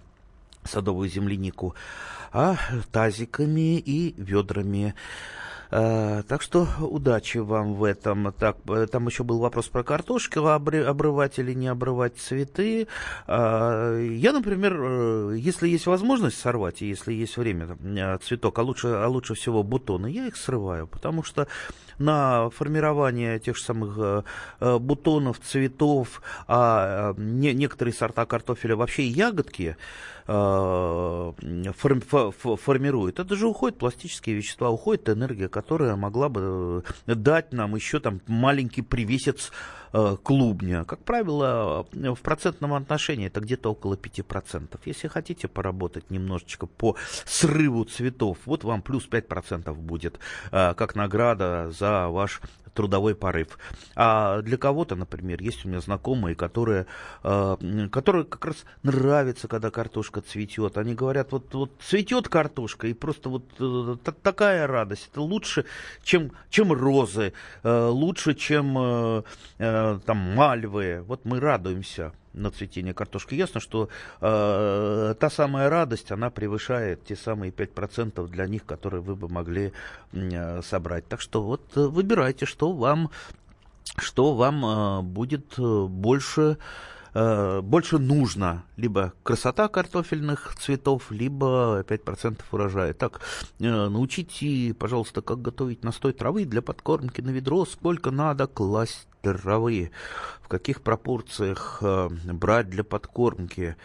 садовую 0.64 1.08
землянику, 1.08 1.74
а 2.32 2.56
тазиками 2.90 3.78
и 3.78 4.14
ведрами. 4.20 4.94
Э, 5.70 6.22
так 6.28 6.42
что 6.42 6.68
удачи 6.80 7.38
вам 7.38 7.74
в 7.74 7.84
этом. 7.84 8.32
Так, 8.32 8.58
э, 8.68 8.86
там 8.90 9.06
еще 9.06 9.24
был 9.24 9.38
вопрос 9.38 9.68
про 9.68 9.82
картошку, 9.82 10.46
обрывать 10.46 11.38
или 11.38 11.54
не 11.54 11.68
обрывать 11.68 12.16
цветы. 12.18 12.88
Э, 13.26 14.08
я, 14.12 14.32
например, 14.32 15.32
если 15.32 15.68
есть 15.68 15.86
возможность 15.86 16.38
сорвать, 16.38 16.82
и 16.82 16.86
если 16.86 17.12
есть 17.12 17.36
время, 17.36 17.76
цветок, 18.18 18.58
а 18.58 18.62
лучше, 18.62 18.88
а 18.88 19.08
лучше 19.08 19.34
всего 19.34 19.62
бутоны, 19.62 20.06
я 20.06 20.26
их 20.26 20.36
срываю, 20.36 20.86
потому 20.86 21.22
что 21.22 21.48
на 21.98 22.50
формирование 22.50 23.38
тех 23.38 23.56
же 23.56 23.62
самых 23.62 24.24
бутонов, 24.60 25.40
цветов, 25.40 26.20
а 26.46 27.14
не, 27.16 27.54
некоторые 27.54 27.94
сорта 27.94 28.26
картофеля 28.26 28.76
вообще 28.76 29.04
и 29.04 29.08
ягодки, 30.28 32.56
формируют. 32.56 33.18
Это 33.18 33.36
же 33.36 33.46
уходят 33.46 33.78
пластические 33.78 34.36
вещества, 34.36 34.70
уходит 34.70 35.08
энергия, 35.08 35.48
которая 35.48 35.96
могла 35.96 36.28
бы 36.28 36.84
э, 37.06 37.14
дать 37.14 37.52
нам 37.52 37.74
еще 37.74 38.00
там 38.00 38.20
маленький 38.26 38.82
привесец 38.82 39.50
э, 39.50 39.52
клубня. 40.22 40.84
Как 40.84 41.00
правило, 41.00 41.86
в 41.92 42.20
процентном 42.20 42.74
отношении 42.74 43.26
это 43.26 43.40
где-то 43.40 43.72
около 43.72 43.94
5%. 43.94 44.78
Если 44.84 45.08
хотите 45.08 45.48
поработать 45.48 46.10
немножечко 46.10 46.66
по 46.66 46.96
срыву 47.24 47.84
цветов, 47.84 48.38
вот 48.44 48.64
вам 48.64 48.82
плюс 48.82 49.08
5% 49.08 49.74
будет 49.74 50.18
э, 50.52 50.74
как 50.74 50.94
награда 50.94 51.70
за 51.70 52.08
ваш 52.08 52.40
трудовой 52.76 53.14
порыв. 53.14 53.58
А 53.96 54.42
для 54.42 54.56
кого-то, 54.56 54.94
например, 54.94 55.42
есть 55.42 55.64
у 55.64 55.68
меня 55.68 55.80
знакомые, 55.80 56.36
которые, 56.36 56.86
э, 57.24 57.88
которые 57.90 58.24
как 58.24 58.44
раз 58.44 58.64
нравится, 58.82 59.48
когда 59.48 59.70
картошка 59.70 60.20
цветет. 60.20 60.76
Они 60.76 60.94
говорят, 60.94 61.32
вот, 61.32 61.52
вот 61.54 61.72
цветет 61.80 62.28
картошка, 62.28 62.86
и 62.86 62.92
просто 62.92 63.30
вот 63.30 63.44
э, 63.58 63.96
такая 64.22 64.66
радость. 64.66 65.08
Это 65.10 65.22
лучше, 65.22 65.64
чем, 66.04 66.32
чем 66.50 66.72
розы, 66.72 67.32
э, 67.62 67.86
лучше, 67.88 68.34
чем 68.34 68.76
э, 68.78 69.22
э, 69.94 70.00
там 70.04 70.16
мальвы. 70.16 71.04
Вот 71.06 71.24
мы 71.24 71.40
радуемся 71.40 72.12
на 72.36 72.50
цветение 72.50 72.94
картошки. 72.94 73.34
Ясно, 73.34 73.60
что 73.60 73.88
э, 74.20 75.14
та 75.18 75.30
самая 75.30 75.70
радость, 75.70 76.12
она 76.12 76.30
превышает 76.30 77.04
те 77.04 77.16
самые 77.16 77.50
5% 77.50 78.28
для 78.28 78.46
них, 78.46 78.64
которые 78.64 79.00
вы 79.00 79.16
бы 79.16 79.28
могли 79.28 79.72
э, 80.12 80.62
собрать. 80.62 81.08
Так 81.08 81.20
что 81.20 81.42
вот 81.42 81.62
э, 81.76 81.80
выбирайте, 81.80 82.46
что 82.46 82.72
вам, 82.72 83.10
что 83.98 84.34
вам 84.34 84.64
э, 84.64 85.02
будет 85.02 85.58
э, 85.58 85.86
больше 85.86 86.58
больше 87.62 87.98
нужно 87.98 88.64
либо 88.76 89.12
красота 89.22 89.68
картофельных 89.68 90.54
цветов, 90.58 91.10
либо 91.10 91.84
5% 91.86 92.40
урожая. 92.52 92.92
Так, 92.92 93.20
научите, 93.58 94.74
пожалуйста, 94.74 95.22
как 95.22 95.40
готовить 95.40 95.84
настой 95.84 96.12
травы 96.12 96.44
для 96.44 96.62
подкормки 96.62 97.20
на 97.20 97.30
ведро, 97.30 97.64
сколько 97.64 98.10
надо 98.10 98.46
класть 98.46 99.08
травы, 99.22 99.90
в 100.42 100.48
каких 100.48 100.82
пропорциях 100.82 101.78
э, 101.80 102.08
брать 102.32 102.70
для 102.70 102.84
подкормки. 102.84 103.76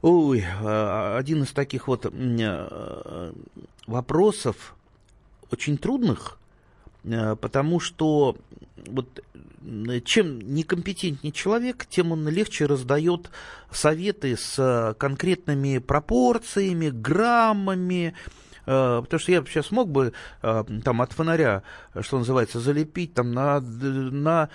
Ой, 0.00 0.40
э, 0.40 1.16
один 1.18 1.42
из 1.42 1.52
таких 1.52 1.88
вот 1.88 2.06
э, 2.06 3.32
вопросов 3.86 4.74
очень 5.50 5.76
трудных, 5.76 6.38
потому 7.04 7.80
что 7.80 8.36
вот 8.86 9.24
чем 10.04 10.40
некомпетентнее 10.40 11.32
человек, 11.32 11.86
тем 11.86 12.12
он 12.12 12.28
легче 12.28 12.66
раздает 12.66 13.30
советы 13.70 14.36
с 14.36 14.96
конкретными 14.98 15.78
пропорциями, 15.78 16.90
граммами, 16.90 18.14
Э, 18.66 19.00
потому 19.02 19.20
что 19.20 19.32
я 19.32 19.44
сейчас 19.44 19.70
мог 19.70 19.88
бы 19.88 20.12
э, 20.42 20.64
там 20.84 21.02
от 21.02 21.12
фонаря, 21.12 21.62
что 22.00 22.18
называется, 22.18 22.60
залепить 22.60 23.14
там 23.14 23.32
на, 23.32 23.60
на, 23.60 24.48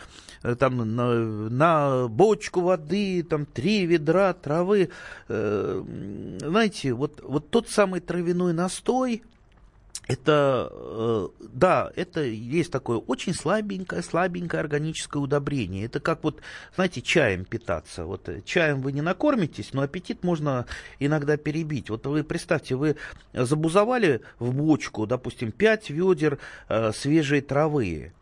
э, 0.44 0.56
там, 0.56 0.96
на, 0.96 1.13
на 1.50 2.08
бочку 2.08 2.62
воды, 2.62 3.24
там 3.24 3.46
три 3.46 3.86
ведра 3.86 4.34
травы. 4.34 4.89
Знаете, 5.27 6.94
вот, 6.94 7.22
вот 7.24 7.50
тот 7.50 7.70
самый 7.70 8.00
травяной 8.00 8.54
настой, 8.54 9.24
это, 10.08 10.72
э, 10.72 11.28
да, 11.54 11.92
это 11.96 12.22
есть 12.24 12.72
такое 12.72 12.98
очень 12.98 13.34
слабенькое, 13.34 14.02
слабенькое 14.02 14.62
органическое 14.62 15.22
удобрение. 15.22 15.86
Это 15.86 16.00
как 16.00 16.24
вот, 16.24 16.42
знаете, 16.76 17.02
чаем 17.02 17.44
питаться. 17.44 18.06
Вот 18.06 18.30
э, 18.30 18.42
чаем 18.46 18.82
вы 18.82 18.94
не 18.94 19.02
накормитесь, 19.02 19.74
но 19.74 19.82
аппетит 19.82 20.24
можно 20.24 20.66
иногда 21.00 21.36
перебить. 21.36 21.90
Вот 21.90 22.06
вы 22.06 22.24
представьте, 22.24 22.76
вы 22.76 22.96
забузовали 23.34 24.22
в 24.40 24.54
бочку, 24.54 25.06
допустим, 25.06 25.52
5 25.52 25.90
ведер 25.90 26.40
э, 26.70 26.92
свежей 26.94 27.42
травы, 27.42 28.14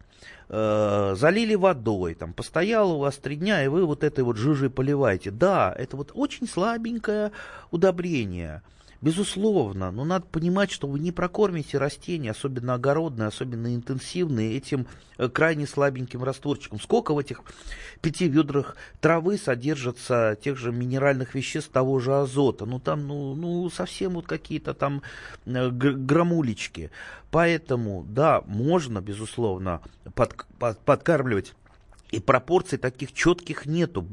залили 0.48 1.56
водой, 1.56 2.13
там, 2.13 2.32
постояло 2.32 2.94
у 2.94 3.00
вас 3.00 3.18
три 3.18 3.36
дня, 3.36 3.65
и 3.65 3.68
вы 3.68 3.84
вот 3.84 4.04
этой 4.04 4.24
вот 4.24 4.38
жижей 4.38 4.70
поливаете. 4.70 5.32
Да, 5.32 5.74
это 5.75 5.98
вот 5.98 6.12
очень 6.13 6.48
слабенькое 6.48 7.32
удобрение– 7.72 8.62
Безусловно, 9.06 9.92
но 9.92 10.04
надо 10.04 10.26
понимать, 10.26 10.72
что 10.72 10.88
вы 10.88 10.98
не 10.98 11.12
прокормите 11.12 11.78
растения, 11.78 12.32
особенно 12.32 12.74
огородные, 12.74 13.28
особенно 13.28 13.76
интенсивные, 13.76 14.58
этим 14.58 14.88
э, 15.20 15.30
крайне 15.30 15.68
слабеньким 15.68 16.24
растворчиком. 16.24 16.80
Сколько 16.80 17.14
в 17.14 17.20
этих 17.20 17.44
пяти 18.02 18.28
ведрах 18.28 18.76
травы 19.02 19.38
содержится 19.38 20.36
тех 20.42 20.58
же 20.58 20.72
минеральных 20.72 21.36
веществ, 21.36 21.70
того 21.70 22.00
же 22.00 22.16
азота? 22.16 22.66
Ну, 22.66 22.80
там, 22.80 23.08
ну, 23.08 23.36
ну 23.36 23.70
совсем 23.70 24.14
вот 24.14 24.26
какие-то 24.26 24.74
там 24.74 25.04
э, 25.46 25.70
грамулечки. 25.70 26.90
Поэтому, 27.30 28.08
да, 28.10 28.42
можно, 28.48 29.02
безусловно, 29.02 29.82
под, 30.16 30.48
под, 30.58 30.80
подкармливать 30.80 31.54
и 32.15 32.19
пропорций 32.19 32.77
таких 32.77 33.13
четких 33.13 33.65
нету. 33.65 34.05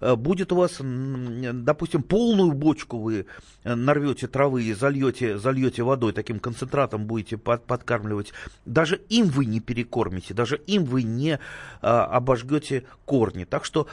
Э, 0.00 0.14
будет 0.16 0.52
у 0.52 0.56
вас, 0.56 0.76
допустим, 0.80 2.02
полную 2.02 2.52
бочку 2.52 2.98
вы 2.98 3.26
э, 3.64 3.74
нарвете 3.74 4.26
травы 4.28 4.62
и 4.62 4.72
зальете, 4.72 5.38
зальете 5.38 5.82
водой, 5.82 6.12
таким 6.12 6.38
концентратом 6.38 7.06
будете 7.06 7.36
под, 7.36 7.64
подкармливать. 7.64 8.32
Даже 8.64 8.96
им 9.08 9.26
вы 9.26 9.46
не 9.46 9.60
перекормите, 9.60 10.34
даже 10.34 10.56
им 10.56 10.84
вы 10.84 11.02
не 11.02 11.38
а, 11.82 12.04
обожгете 12.04 12.84
корни. 13.04 13.44
Так 13.44 13.64
что 13.64 13.88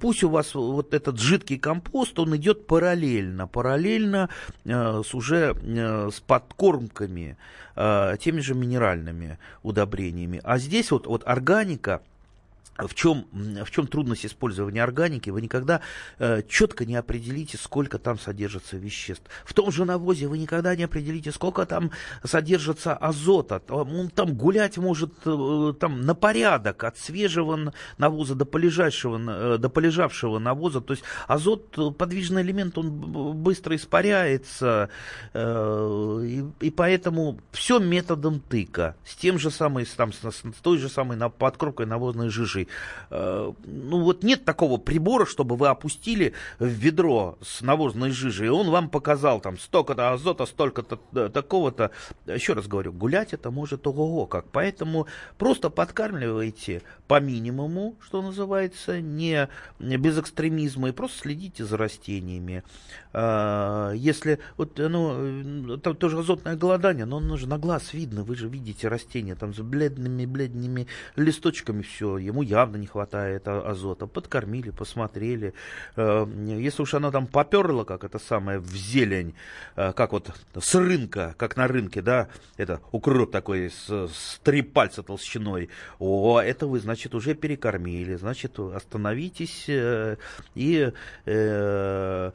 пусть 0.00 0.22
у 0.22 0.28
вас 0.28 0.54
вот 0.54 0.94
этот 0.94 1.18
жидкий 1.18 1.58
компост, 1.58 2.18
он 2.18 2.36
идет 2.36 2.66
параллельно, 2.66 3.46
параллельно 3.46 4.28
а, 4.66 5.02
с 5.02 5.14
уже 5.14 5.54
а, 5.54 6.08
с 6.10 6.20
подкормками, 6.20 7.36
а, 7.76 8.16
теми 8.16 8.40
же 8.40 8.54
минеральными 8.54 9.38
удобрениями. 9.62 10.40
А 10.44 10.58
здесь 10.58 10.90
вот, 10.90 11.06
вот 11.06 11.22
органика, 11.26 12.02
в 12.86 12.94
чем, 12.94 13.26
в 13.32 13.70
чем 13.70 13.86
трудность 13.86 14.26
использования 14.26 14.82
органики? 14.82 15.30
Вы 15.30 15.42
никогда 15.42 15.80
э, 16.18 16.42
четко 16.48 16.84
не 16.84 16.96
определите, 16.96 17.58
сколько 17.58 17.98
там 17.98 18.18
содержится 18.18 18.76
веществ. 18.76 19.24
В 19.44 19.54
том 19.54 19.70
же 19.70 19.84
навозе 19.84 20.26
вы 20.26 20.38
никогда 20.38 20.74
не 20.76 20.84
определите, 20.84 21.32
сколько 21.32 21.66
там 21.66 21.90
содержится 22.24 22.94
азота. 22.94 23.62
Он 23.68 24.10
там 24.10 24.34
гулять 24.34 24.78
может 24.78 25.12
э, 25.24 25.74
там, 25.78 26.02
на 26.02 26.14
порядок 26.14 26.84
от 26.84 26.98
свежего 26.98 27.72
навоза 27.98 28.34
до, 28.34 28.44
полежавшего, 28.44 29.54
э, 29.54 29.58
до 29.58 29.68
полежавшего 29.68 30.38
навоза. 30.38 30.80
То 30.80 30.92
есть 30.92 31.04
азот, 31.26 31.78
э, 31.78 31.90
подвижный 31.90 32.42
элемент, 32.42 32.78
он 32.78 32.90
быстро 32.90 33.76
испаряется. 33.76 34.88
Э, 35.32 36.20
и, 36.24 36.44
и 36.60 36.70
поэтому 36.70 37.40
все 37.52 37.78
методом 37.78 38.40
тыка. 38.40 38.96
С 39.04 39.16
тем 39.16 39.38
же 39.38 39.50
самой, 39.50 39.86
там, 39.96 40.12
с, 40.12 40.18
с 40.22 40.42
той 40.62 40.78
же 40.78 40.88
самой 40.88 41.18
подкормкой 41.30 41.86
навозной 41.86 42.28
жижи. 42.28 42.66
Э, 43.10 43.52
ну 43.64 44.00
вот 44.02 44.22
нет 44.22 44.44
такого 44.44 44.76
прибора, 44.78 45.26
чтобы 45.26 45.56
вы 45.56 45.68
опустили 45.68 46.32
в 46.58 46.66
ведро 46.66 47.38
с 47.42 47.60
навозной 47.60 48.10
жижей, 48.10 48.46
и 48.46 48.50
он 48.50 48.70
вам 48.70 48.88
показал 48.88 49.40
там 49.40 49.58
столько-то 49.58 50.12
азота, 50.12 50.46
столько-то 50.46 51.00
э, 51.14 51.30
такого-то. 51.32 51.90
Еще 52.26 52.52
раз 52.52 52.66
говорю, 52.66 52.92
гулять 52.92 53.32
это 53.32 53.50
может 53.50 53.86
ого-го 53.86 54.26
как. 54.26 54.46
Поэтому 54.50 55.06
просто 55.38 55.70
подкармливайте 55.70 56.82
по 57.08 57.20
минимуму, 57.20 57.96
что 58.00 58.22
называется, 58.22 59.00
не, 59.00 59.48
без 59.78 60.18
экстремизма, 60.18 60.88
и 60.88 60.92
просто 60.92 61.18
следите 61.18 61.64
за 61.64 61.76
растениями. 61.76 62.62
Э, 63.12 63.92
если 63.94 64.38
вот, 64.56 64.78
ну, 64.78 65.78
там 65.78 65.96
тоже 65.96 66.18
азотное 66.18 66.56
голодание, 66.56 67.04
но 67.04 67.18
оно 67.18 67.36
же 67.36 67.48
на 67.48 67.58
глаз 67.58 67.92
видно, 67.92 68.22
вы 68.22 68.36
же 68.36 68.48
видите 68.48 68.88
растения 68.88 69.34
там 69.34 69.54
с 69.54 69.58
бледными-бледными 69.58 70.86
листочками, 71.16 71.82
все, 71.82 72.18
ему 72.18 72.42
явно 72.60 72.76
не 72.76 72.86
хватает 72.86 73.48
азота. 73.48 74.06
Подкормили, 74.06 74.70
посмотрели. 74.70 75.54
Э, 75.96 76.26
если 76.46 76.82
уж 76.82 76.94
она 76.94 77.10
там 77.10 77.26
поперла, 77.26 77.84
как 77.84 78.04
это 78.04 78.18
самое, 78.18 78.58
в 78.58 78.70
зелень, 78.74 79.34
э, 79.76 79.92
как 79.92 80.12
вот 80.12 80.30
с 80.54 80.74
рынка, 80.74 81.34
как 81.38 81.56
на 81.56 81.66
рынке, 81.66 82.02
да, 82.02 82.28
это 82.56 82.80
укроп 82.92 83.30
такой 83.30 83.70
с, 83.70 83.88
с 83.88 84.40
три 84.42 84.62
пальца 84.62 85.02
толщиной, 85.02 85.70
о, 85.98 86.40
это 86.40 86.66
вы, 86.66 86.80
значит, 86.80 87.14
уже 87.14 87.34
перекормили, 87.34 88.16
значит, 88.16 88.58
остановитесь 88.58 89.64
э, 89.68 90.16
и... 90.54 90.92
Э, 91.26 92.32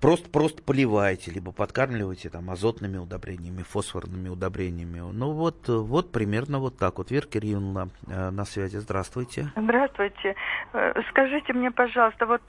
просто, 0.00 0.30
просто 0.30 0.62
поливайте, 0.62 1.30
либо 1.30 1.52
подкармливайте 1.52 2.30
там 2.30 2.50
азотными 2.50 2.98
удобрениями, 2.98 3.62
фосфорными 3.62 4.28
удобрениями. 4.28 5.00
Ну 5.12 5.32
вот, 5.32 5.68
вот 5.68 6.12
примерно 6.12 6.58
вот 6.58 6.78
так 6.78 6.98
вот. 6.98 7.10
Вера 7.10 7.26
Кирилловна 7.26 7.88
э, 8.08 8.30
на 8.30 8.44
связи. 8.44 8.76
Здравствуйте. 8.76 9.52
Здравствуйте. 9.56 10.34
Э, 10.72 11.00
скажите 11.10 11.52
мне, 11.52 11.70
пожалуйста, 11.70 12.26
вот 12.26 12.42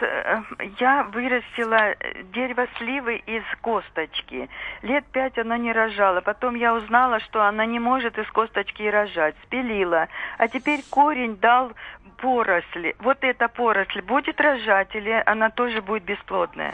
я 0.79 1.03
вырастила 1.13 1.95
дерево 2.33 2.67
сливы 2.77 3.17
из 3.17 3.43
косточки. 3.61 4.49
Лет 4.81 5.05
пять 5.11 5.37
она 5.37 5.57
не 5.57 5.71
рожала. 5.71 6.21
Потом 6.21 6.55
я 6.55 6.73
узнала, 6.73 7.19
что 7.21 7.43
она 7.43 7.65
не 7.65 7.79
может 7.79 8.17
из 8.17 8.27
косточки 8.31 8.83
рожать. 8.83 9.35
Спилила. 9.43 10.07
А 10.37 10.47
теперь 10.47 10.83
корень 10.89 11.37
дал 11.37 11.71
поросли. 12.17 12.95
Вот 12.99 13.17
эта 13.21 13.47
поросль 13.47 14.01
будет 14.01 14.39
рожать 14.41 14.95
или 14.95 15.23
она 15.25 15.49
тоже 15.49 15.81
будет 15.81 16.03
бесплодная? 16.03 16.73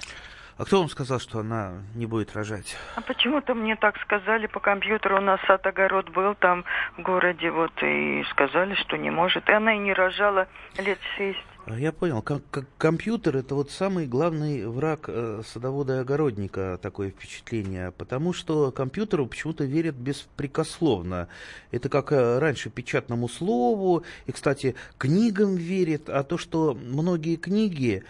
А 0.57 0.65
кто 0.65 0.79
вам 0.79 0.89
сказал, 0.89 1.19
что 1.19 1.39
она 1.39 1.81
не 1.95 2.05
будет 2.05 2.35
рожать? 2.35 2.77
А 2.95 3.01
почему-то 3.01 3.55
мне 3.55 3.75
так 3.75 3.97
сказали 4.01 4.45
по 4.45 4.59
компьютеру. 4.59 5.17
У 5.17 5.21
нас 5.21 5.39
сад-огород 5.47 6.09
был 6.09 6.35
там 6.35 6.63
в 6.97 7.01
городе, 7.01 7.49
вот, 7.49 7.71
и 7.81 8.23
сказали, 8.29 8.75
что 8.75 8.97
не 8.97 9.09
может. 9.09 9.49
И 9.49 9.51
она 9.51 9.73
и 9.73 9.79
не 9.79 9.93
рожала 9.93 10.47
лет 10.77 10.99
шесть. 11.17 11.39
А 11.65 11.79
я 11.79 11.91
понял. 11.91 12.21
Ком- 12.21 12.43
компьютер 12.77 13.37
это 13.37 13.55
вот 13.55 13.71
самый 13.71 14.05
главный 14.05 14.67
враг 14.67 15.05
э, 15.07 15.41
садовода 15.45 15.97
и 15.97 15.99
огородника, 16.01 16.77
такое 16.81 17.09
впечатление. 17.09 17.91
Потому 17.91 18.33
что 18.33 18.71
компьютеру 18.71 19.25
почему-то 19.25 19.63
верят 19.63 19.95
беспрекословно. 19.95 21.29
Это 21.71 21.89
как 21.89 22.11
э, 22.11 22.39
раньше 22.39 22.69
печатному 22.69 23.29
слову. 23.29 24.03
И, 24.27 24.33
кстати, 24.33 24.75
книгам 24.97 25.55
верят. 25.55 26.09
А 26.09 26.23
то, 26.23 26.37
что 26.37 26.75
многие 26.75 27.37
книги 27.37 28.03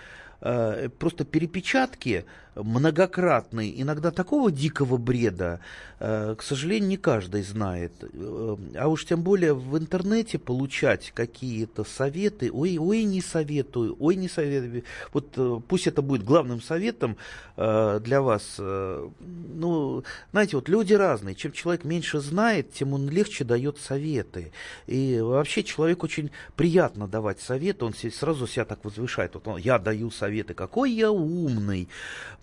просто 1.00 1.26
перепечатки 1.26 2.26
многократный, 2.56 3.74
иногда 3.78 4.12
такого 4.12 4.52
дикого 4.52 4.98
бреда, 4.98 5.60
э, 6.00 6.36
к 6.38 6.44
сожалению, 6.44 6.90
не 6.90 6.98
каждый 6.98 7.44
знает. 7.44 7.94
Э, 8.02 8.58
а 8.76 8.88
уж 8.88 9.06
тем 9.06 9.22
более 9.22 9.54
в 9.54 9.78
интернете 9.78 10.40
получать 10.40 11.12
какие-то 11.16 11.84
советы, 11.84 12.52
ой, 12.52 12.78
ой, 12.78 13.04
не 13.04 13.22
советую, 13.22 13.96
ой, 14.00 14.16
не 14.16 14.30
советую. 14.30 14.84
Вот 15.14 15.34
э, 15.38 15.60
пусть 15.68 15.88
это 15.88 16.02
будет 16.02 16.24
главным 16.24 16.62
советом 16.62 17.18
для 17.56 18.22
вас. 18.24 18.56
Ну, 18.58 20.04
знаете, 20.32 20.56
вот 20.56 20.70
люди 20.70 20.96
разные. 20.96 21.36
Чем 21.36 21.52
человек 21.52 21.84
меньше 21.84 22.20
знает, 22.20 22.74
тем 22.74 22.94
он 22.94 23.08
легче 23.08 23.44
дает 23.44 23.78
советы. 23.78 24.52
И 24.88 25.20
вообще 25.22 25.64
человек 25.64 26.04
очень 26.04 26.32
приятно 26.56 27.08
давать 27.08 27.40
советы, 27.42 27.86
он 27.86 27.94
сразу 27.94 28.48
себя 28.48 28.66
так 28.66 28.84
возвышает. 28.84 29.36
Вот 29.36 29.48
он, 29.48 29.60
я 29.60 29.78
даю 29.78 30.10
советы, 30.10 30.56
какой 30.56 30.92
я 30.94 31.12
умный. 31.12 31.88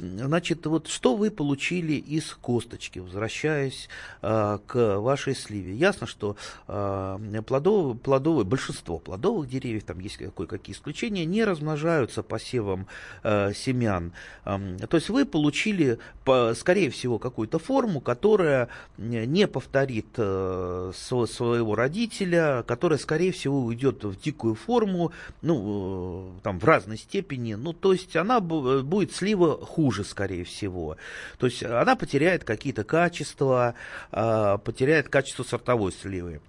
Значит, 0.01 0.67
вот 0.67 0.89
что 0.89 1.15
вы 1.15 1.31
получили 1.31 1.93
из 1.93 2.33
косточки, 2.33 2.99
возвращаясь 2.99 3.89
э, 4.23 4.59
к 4.67 4.99
вашей 4.99 5.35
сливе? 5.35 5.75
Ясно, 5.75 6.07
что 6.07 6.37
э, 6.69 7.43
плодовые, 7.47 7.97
плодовые, 7.97 8.47
большинство 8.47 8.99
плодовых 8.99 9.49
деревьев, 9.49 9.85
там 9.85 9.99
есть 10.01 10.17
кое-какие 10.17 10.75
исключения, 10.75 11.27
не 11.27 11.45
размножаются 11.45 12.23
посевом 12.23 12.87
э, 13.23 13.53
семян. 13.53 14.13
Э, 14.47 14.79
то 14.89 14.97
есть 14.97 15.11
вы 15.11 15.27
получили, 15.27 15.99
по, 16.25 16.55
скорее 16.55 16.89
всего, 16.89 17.19
какую-то 17.19 17.59
форму, 17.59 18.01
которая 18.01 18.69
не 18.97 19.47
повторит 19.47 20.07
э, 20.17 20.93
своего 20.95 21.75
родителя, 21.75 22.65
которая, 22.67 22.99
скорее 22.99 23.33
всего, 23.33 23.61
уйдет 23.61 24.03
в 24.05 24.19
дикую 24.19 24.55
форму, 24.55 25.13
ну, 25.43 26.33
э, 26.39 26.41
там, 26.43 26.59
в 26.59 26.65
разной 26.65 26.97
степени. 26.97 27.53
Ну, 27.53 27.75
то 27.75 27.93
есть 27.93 28.17
она 28.17 28.41
будет 28.41 29.13
слива 29.13 29.59
хуже 29.65 29.90
хуже, 29.91 30.05
скорее 30.05 30.45
всего. 30.45 30.97
То 31.39 31.47
есть 31.47 31.65
она 31.65 31.97
потеряет 31.97 32.45
какие-то 32.45 32.85
качества, 32.85 33.75
а, 34.13 34.59
потеряет 34.59 35.09
качество 35.09 35.43
сортовой 35.43 35.91
сливы. 35.93 36.41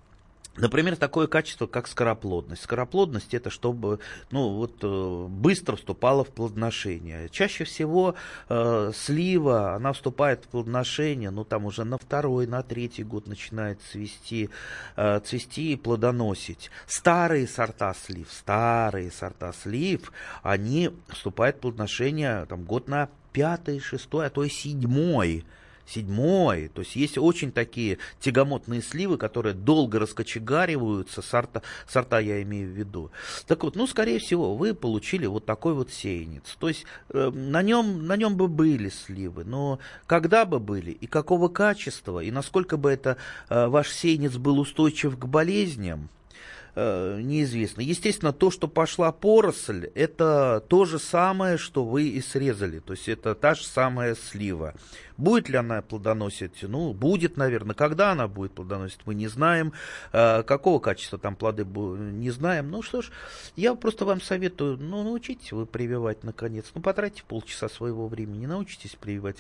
Например, 0.58 0.97
такое 0.97 1.27
качество, 1.27 1.65
как 1.65 1.88
скороплодность. 1.88 2.63
Скороплодность 2.63 3.34
это 3.34 3.49
чтобы 3.49 3.99
ну, 4.32 4.49
вот, 4.49 4.80
э, 4.82 5.27
быстро 5.30 5.77
вступала 5.77 6.25
в 6.25 6.30
плодоношение. 6.30 7.30
Чаще 7.30 7.63
всего 7.63 8.15
э, 8.49 8.91
слива, 8.93 9.75
она 9.75 9.93
вступает 9.93 10.43
в 10.43 10.49
плодоношение, 10.49 11.30
ну 11.30 11.45
там 11.45 11.65
уже 11.65 11.86
на 11.86 11.97
второй, 11.97 12.47
на 12.47 12.63
третий 12.63 13.04
год 13.04 13.27
начинает 13.27 13.82
цвести, 13.82 14.49
э, 14.97 15.21
цвести 15.21 15.71
и 15.71 15.77
плодоносить. 15.77 16.69
Старые 16.86 17.47
сорта 17.47 17.93
слив, 17.93 18.27
старые 18.30 19.10
сорта 19.10 19.54
слив, 19.54 20.12
они 20.43 20.91
вступают 21.08 21.58
в 21.58 21.60
плодоношение 21.60 22.45
там, 22.47 22.63
год 22.63 22.89
на 22.89 23.08
пятый, 23.32 23.80
шестой, 23.80 24.28
а 24.28 24.30
то 24.30 24.44
и 24.44 24.50
седьмой 24.50 25.46
седьмой. 25.91 26.70
То 26.70 26.82
есть 26.82 26.96
есть 26.96 27.17
очень 27.17 27.52
такие 27.52 27.98
тягомотные 28.20 28.82
сливы, 28.82 29.17
которые 29.17 29.54
долго 29.54 30.00
раскочегариваются, 30.00 31.22
сорта, 31.22 31.62
сорта 31.88 32.20
я 32.20 32.41
имею 32.44 32.70
в 32.70 32.78
виду. 32.78 33.12
Так 33.48 33.63
вот, 33.63 33.76
ну, 33.76 33.88
скорее 33.88 34.20
всего, 34.20 34.56
вы 34.56 34.74
получили 34.74 35.26
вот 35.26 35.46
такой 35.46 35.74
вот 35.74 35.91
сеянец. 35.91 36.56
То 36.60 36.67
есть 36.67 36.86
э, 37.10 37.30
на, 37.30 37.62
нем, 37.62 38.08
на 38.08 38.15
нем 38.15 38.36
бы 38.36 38.48
были 38.48 38.89
сливы, 38.89 39.44
но 39.44 39.80
когда 40.08 40.46
бы 40.46 40.60
были, 40.60 40.91
и 40.91 41.08
какого 41.08 41.50
качества, 41.50 42.22
и 42.22 42.32
насколько 42.32 42.78
бы 42.78 42.91
это 42.91 43.17
э, 43.50 43.67
ваш 43.67 43.91
сеянец 43.91 44.38
был 44.38 44.60
устойчив 44.60 45.17
к 45.17 45.26
болезням, 45.26 46.10
э, 46.75 47.19
неизвестно. 47.21 47.81
Естественно, 47.81 48.34
то, 48.34 48.51
что 48.51 48.67
пошла 48.67 49.12
поросль, 49.12 49.89
это 49.95 50.63
то 50.67 50.86
же 50.86 50.99
самое, 50.99 51.57
что 51.57 51.84
вы 51.84 52.07
и 52.07 52.21
срезали. 52.21 52.79
То 52.79 52.93
есть 52.93 53.10
это 53.10 53.36
та 53.36 53.55
же 53.55 53.65
самая 53.65 54.15
слива. 54.15 54.73
Будет 55.17 55.49
ли 55.49 55.57
она 55.57 55.84
плодоносить? 55.84 56.63
Ну, 56.63 56.93
будет, 56.93 57.38
наверное. 57.38 57.75
Когда 57.75 58.12
она 58.12 58.27
будет 58.27 58.53
плодоносить, 58.53 59.01
мы 59.05 59.13
не 59.13 59.27
знаем. 59.27 59.73
Э, 60.13 60.43
какого 60.43 60.79
качества 60.79 61.19
там 61.19 61.36
плоды 61.36 61.63
не 61.63 62.31
знаем. 62.31 62.71
Ну 62.71 62.81
что 62.81 63.01
ж, 63.01 63.12
я 63.55 63.75
просто 63.75 64.05
вам 64.05 64.21
советую, 64.21 64.77
ну, 64.77 65.03
научитесь 65.03 65.51
вы 65.51 65.65
прививать 65.65 66.23
наконец. 66.23 66.65
Ну, 66.73 66.81
потратьте 66.81 67.23
полчаса 67.27 67.69
своего 67.69 68.07
времени, 68.07 68.45
научитесь 68.45 68.95
прививать. 68.99 69.38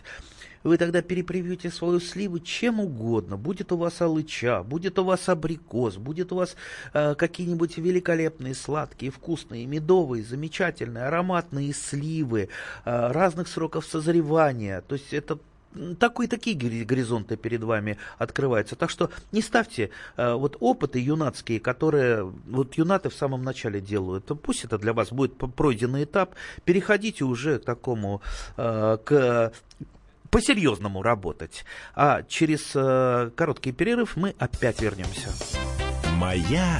Вы 0.63 0.77
тогда 0.77 1.01
перепривьете 1.01 1.71
свою 1.71 1.99
сливу 1.99 2.39
чем 2.39 2.79
угодно. 2.79 3.37
Будет 3.37 3.71
у 3.71 3.77
вас 3.77 4.01
алыча, 4.01 4.63
будет 4.63 4.99
у 4.99 5.03
вас 5.03 5.27
абрикос, 5.27 5.97
будет 5.97 6.31
у 6.31 6.35
вас 6.35 6.55
э, 6.93 7.15
какие-нибудь 7.21 7.77
великолепные, 7.77 8.55
сладкие, 8.55 9.11
вкусные, 9.11 9.67
медовые, 9.67 10.23
замечательные, 10.23 11.05
ароматные 11.05 11.71
сливы 11.71 12.49
э, 12.83 13.11
разных 13.11 13.47
сроков 13.47 13.85
созревания. 13.85 14.81
То 14.81 14.95
есть 14.95 15.13
это 15.13 15.37
такой, 15.99 16.25
такие 16.25 16.55
горизонты 16.83 17.37
перед 17.37 17.61
вами 17.61 17.99
открываются. 18.17 18.75
Так 18.75 18.89
что 18.89 19.11
не 19.31 19.43
ставьте 19.43 19.91
э, 20.17 20.33
вот 20.33 20.57
опыты 20.59 20.99
юнацкие, 20.99 21.59
которые 21.59 22.23
вот 22.23 22.73
юнаты 22.73 23.09
в 23.09 23.13
самом 23.13 23.43
начале 23.43 23.79
делают. 23.79 24.25
Пусть 24.41 24.65
это 24.65 24.79
для 24.79 24.93
вас 24.93 25.11
будет 25.11 25.37
пройденный 25.37 26.05
этап. 26.05 26.33
Переходите 26.65 27.23
уже 27.23 27.59
к 27.59 27.65
такому, 27.65 28.21
э, 28.57 28.97
к 29.05 29.53
по-серьезному 30.31 31.03
работать. 31.03 31.65
А 31.93 32.23
через 32.23 32.71
э, 32.73 33.29
короткий 33.35 33.73
перерыв 33.73 34.15
мы 34.15 34.33
опять 34.39 34.81
вернемся. 34.81 35.29
Моя 36.21 36.79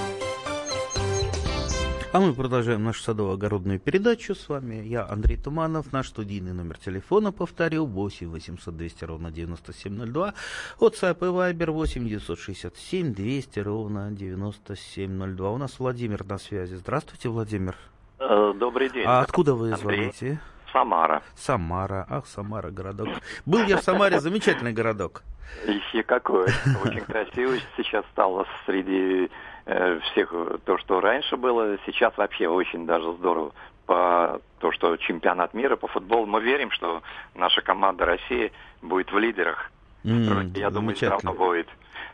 А 2.13 2.19
мы 2.19 2.33
продолжаем 2.33 2.83
нашу 2.83 3.01
садово-огородную 3.03 3.79
передачу. 3.79 4.35
С 4.35 4.49
вами 4.49 4.83
я, 4.85 5.07
Андрей 5.07 5.37
Туманов. 5.37 5.93
Наш 5.93 6.09
студийный 6.09 6.51
номер 6.51 6.77
телефона, 6.77 7.31
повторю, 7.31 7.85
8 7.85 8.29
800 8.29 8.75
200 8.75 9.05
ровно 9.05 9.31
9702. 9.31 10.33
WhatsApp 10.81 11.17
и 11.19 11.53
Viber 11.53 11.71
8 11.71 12.05
967 12.09 13.13
200 13.13 13.59
ровно 13.59 14.11
9702. 14.11 15.51
У 15.51 15.57
нас 15.57 15.79
Владимир 15.79 16.25
на 16.25 16.37
связи. 16.37 16.75
Здравствуйте, 16.75 17.29
Владимир. 17.29 17.77
Э, 18.19 18.53
добрый 18.57 18.89
день. 18.89 19.05
А 19.07 19.21
откуда 19.21 19.53
вы 19.53 19.71
Андрей. 19.71 20.11
звоните? 20.11 20.41
Самара. 20.73 21.23
Самара. 21.35 22.05
Ах, 22.09 22.27
Самара, 22.27 22.71
городок. 22.71 23.07
Был 23.45 23.63
я 23.63 23.77
в 23.77 23.83
Самаре, 23.83 24.19
замечательный 24.19 24.73
городок. 24.73 25.23
Еще 25.65 26.03
какой. 26.03 26.47
Очень 26.83 27.05
красивый 27.05 27.61
сейчас 27.77 28.03
стало 28.11 28.45
среди 28.65 29.29
всех 29.65 30.33
то, 30.65 30.77
что 30.77 31.01
раньше 31.01 31.37
было. 31.37 31.77
Сейчас 31.85 32.15
вообще 32.17 32.47
очень 32.47 32.85
даже 32.85 33.11
здорово. 33.13 33.51
По 33.85 34.39
то, 34.59 34.71
что 34.71 34.95
чемпионат 34.97 35.53
мира 35.53 35.75
по 35.75 35.87
футболу. 35.87 36.25
Мы 36.25 36.41
верим, 36.41 36.71
что 36.71 37.01
наша 37.35 37.61
команда 37.61 38.05
России 38.05 38.51
будет 38.81 39.11
в 39.11 39.17
лидерах. 39.17 39.71
М, 40.05 40.51
Я 40.55 40.69
думаю, 40.69 40.95
замечательно. 40.95 41.19
здраво 41.19 41.35
будет. 41.37 41.67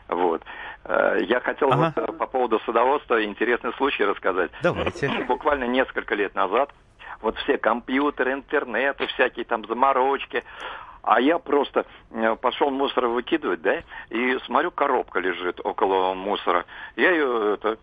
Вот. 0.08 0.42
Э, 0.84 1.18
Я 1.22 1.40
хотел 1.40 1.72
Ага. 1.72 1.92
вот, 1.96 2.08
э, 2.08 2.12
по 2.12 2.26
поводу 2.26 2.60
садоводства 2.66 3.22
интересный 3.24 3.72
случай 3.74 4.04
рассказать. 4.04 4.50
Давайте. 4.62 5.08
Буквально 5.28 5.64
несколько 5.64 6.14
лет 6.14 6.34
назад 6.34 6.70
вот 7.20 7.36
все 7.38 7.58
компьютеры, 7.58 8.32
интернеты, 8.32 9.06
всякие 9.08 9.44
там 9.44 9.64
заморочки. 9.66 10.44
А 11.02 11.20
я 11.20 11.38
просто 11.38 11.86
э, 12.10 12.36
пошел 12.36 12.70
мусор 12.70 13.06
выкидывать, 13.06 13.62
да, 13.62 13.82
и 14.10 14.38
смотрю, 14.44 14.70
коробка 14.70 15.20
лежит 15.20 15.60
около 15.64 16.14
мусора. 16.14 16.66
Я 16.96 17.10
ее 17.12 17.54
это, 17.54 17.78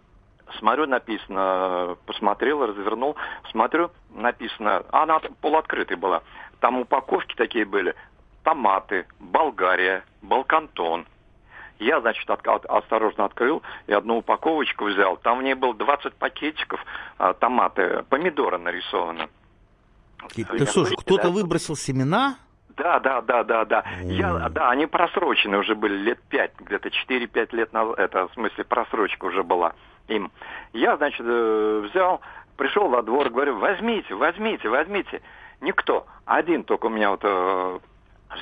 смотрю, 0.59 0.85
написано, 0.85 1.97
посмотрел, 2.05 2.65
развернул, 2.65 3.15
смотрю, 3.51 3.91
написано, 4.13 4.83
она 4.91 5.19
полуоткрытой 5.41 5.97
была. 5.97 6.21
Там 6.59 6.79
упаковки 6.79 7.35
такие 7.35 7.65
были, 7.65 7.95
томаты, 8.43 9.05
Болгария, 9.19 10.03
Балкантон. 10.21 11.05
Я, 11.79 11.99
значит, 11.99 12.29
от- 12.29 12.47
от- 12.47 12.65
осторожно 12.65 13.25
открыл 13.25 13.61
и 13.87 13.93
одну 13.93 14.17
упаковочку 14.17 14.85
взял. 14.85 15.17
Там 15.17 15.39
в 15.39 15.43
ней 15.43 15.55
было 15.55 15.73
20 15.73 16.13
пакетиков 16.13 16.79
а, 17.17 17.33
томаты, 17.33 18.03
помидоры 18.09 18.57
нарисованы. 18.57 19.27
Ж, 20.33 20.65
слышите, 20.67 20.95
кто-то 21.01 21.23
да? 21.23 21.29
выбросил 21.29 21.75
семена? 21.75 22.37
Да, 22.77 22.99
да, 22.99 23.21
да, 23.21 23.43
да, 23.43 23.65
да. 23.65 23.83
Я, 24.03 24.49
да, 24.49 24.69
они 24.69 24.85
просрочены 24.85 25.57
уже 25.57 25.75
были 25.75 25.95
лет 25.95 26.19
пять, 26.29 26.51
где-то 26.59 26.89
4-5 26.89 27.55
лет 27.55 27.71
назад, 27.73 27.99
это 27.99 28.27
в 28.27 28.33
смысле 28.33 28.63
просрочка 28.65 29.25
уже 29.25 29.43
была 29.43 29.73
им. 30.07 30.31
Я, 30.73 30.97
значит, 30.97 31.25
э, 31.25 31.87
взял, 31.89 32.19
пришел 32.57 32.89
во 32.89 33.01
двор, 33.01 33.29
говорю, 33.29 33.57
возьмите, 33.59 34.13
возьмите, 34.13 34.67
возьмите. 34.67 35.21
Никто. 35.61 36.05
Один 36.25 36.63
только 36.63 36.87
у 36.87 36.89
меня 36.89 37.11
вот 37.11 37.21
э, 37.23 37.79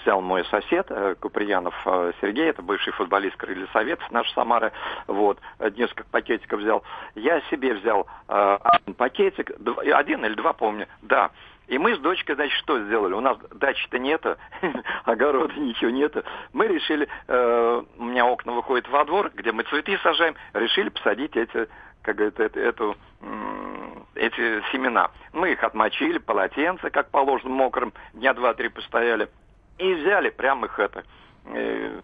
взял 0.02 0.20
мой 0.22 0.44
сосед 0.46 0.88
э, 0.90 1.14
Куприянов 1.20 1.76
Сергей, 2.20 2.50
это 2.50 2.64
бывший 2.64 2.92
футболист 2.94 3.38
Крылья 3.38 3.68
Советов, 3.72 4.10
наш 4.12 4.32
Самара, 4.34 4.72
вот, 5.06 5.38
несколько 5.78 6.06
пакетиков 6.10 6.60
взял. 6.60 6.82
Я 7.14 7.40
себе 7.52 7.76
взял 7.76 8.08
э, 8.28 8.58
один 8.64 8.96
пакетик, 8.96 9.52
дв- 9.60 9.92
один 9.92 10.26
или 10.26 10.34
два, 10.34 10.54
помню, 10.54 10.88
да. 11.04 11.30
И 11.68 11.78
мы 11.78 11.96
с 11.96 12.00
дочкой, 12.00 12.36
значит, 12.36 12.58
что 12.60 12.80
сделали? 12.86 13.14
У 13.14 13.22
нас 13.22 13.38
дачи-то 13.52 13.98
нету, 13.98 14.36
огорода 15.06 15.54
ничего 15.56 15.90
нету. 15.92 16.24
Мы 16.52 16.68
решили, 16.68 17.08
э, 17.28 17.84
у 17.98 18.04
меня 18.04 18.26
окна 18.26 18.52
выходят 18.52 18.88
во 18.90 19.06
двор, 19.06 19.32
где 19.34 19.52
мы 19.52 19.64
цветы 19.64 19.98
сажаем, 20.04 20.36
решили 20.54 20.90
посадить 20.90 21.36
эти, 21.38 21.68
как 22.02 22.16
говорят, 22.18 22.40
эту, 22.40 22.96
м, 23.22 24.06
эти 24.16 24.62
семена. 24.72 25.10
Мы 25.32 25.54
их 25.54 25.64
отмочили, 25.64 26.18
полотенце, 26.18 26.90
как 26.90 27.10
положено, 27.12 27.50
мокрым, 27.52 27.94
дня 28.14 28.34
два-три 28.34 28.68
постояли. 28.70 29.30
И 29.78 29.94
взяли 29.94 30.30
прямо 30.30 30.66
их 30.68 30.78
это. 30.80 31.04
э, 31.46 32.00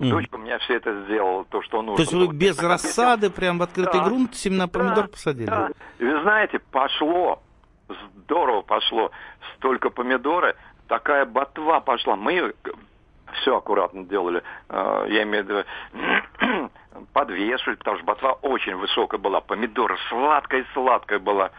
Мгм. 0.00 0.10
Дочка 0.10 0.36
у 0.36 0.38
меня 0.38 0.58
все 0.60 0.74
это 0.76 1.02
сделала, 1.06 1.44
то, 1.46 1.60
что 1.62 1.82
нужно. 1.82 1.96
То 1.96 2.02
есть 2.02 2.12
вы 2.12 2.32
без 2.32 2.56
рассады, 2.62 3.30
прям 3.30 3.58
в 3.58 3.62
открытый 3.62 3.98
Да. 4.00 4.04
грунт 4.06 4.32
семена 4.36 4.68
помидор 4.68 5.08
посадили? 5.08 5.46
да. 5.46 5.70
И 5.98 6.04
вы 6.04 6.22
знаете, 6.22 6.60
пошло, 6.70 7.42
здорово 7.88 8.62
пошло. 8.62 9.10
Столько 9.56 9.90
помидоры, 9.90 10.56
такая 10.88 11.24
ботва 11.24 11.80
пошла. 11.80 12.16
Мы 12.16 12.54
все 13.40 13.56
аккуратно 13.56 14.04
делали. 14.04 14.42
Э, 14.68 15.06
Я 15.08 15.22
имею 15.24 15.44
в 15.44 15.48
виду, 15.48 16.70
подвешивали, 17.12 17.76
потому 17.76 17.96
что 17.96 18.06
ботва 18.06 18.32
очень 18.42 18.76
высокая 18.76 19.18
была. 19.18 19.40
Помидоры 19.40 19.96
сладкая-сладкая 20.08 21.18
была. 21.18 21.50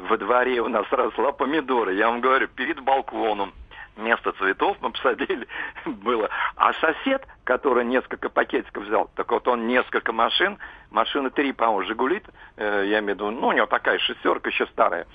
Во 0.00 0.16
дворе 0.16 0.60
у 0.60 0.68
нас 0.68 0.86
росла 0.90 1.32
помидоры. 1.32 1.94
Я 1.94 2.08
вам 2.08 2.20
говорю, 2.20 2.48
перед 2.48 2.80
балконом. 2.80 3.52
Вместо 3.96 4.30
цветов 4.32 4.76
мы 4.80 4.90
посадили 4.90 5.48
было. 5.84 6.30
А 6.54 6.72
сосед, 6.74 7.26
который 7.42 7.84
несколько 7.84 8.28
пакетиков 8.28 8.84
взял, 8.84 9.10
так 9.16 9.28
вот 9.32 9.48
он 9.48 9.66
несколько 9.66 10.12
машин, 10.12 10.56
машины 10.92 11.30
три, 11.30 11.52
по-моему, 11.52 11.82
Жигули, 11.82 12.22
э, 12.56 12.84
я 12.86 13.00
имею 13.00 13.16
в 13.16 13.18
виду, 13.18 13.30
ну, 13.32 13.48
у 13.48 13.52
него 13.52 13.66
такая 13.66 13.98
шестерка 13.98 14.50
еще 14.50 14.66
старая. 14.68 15.06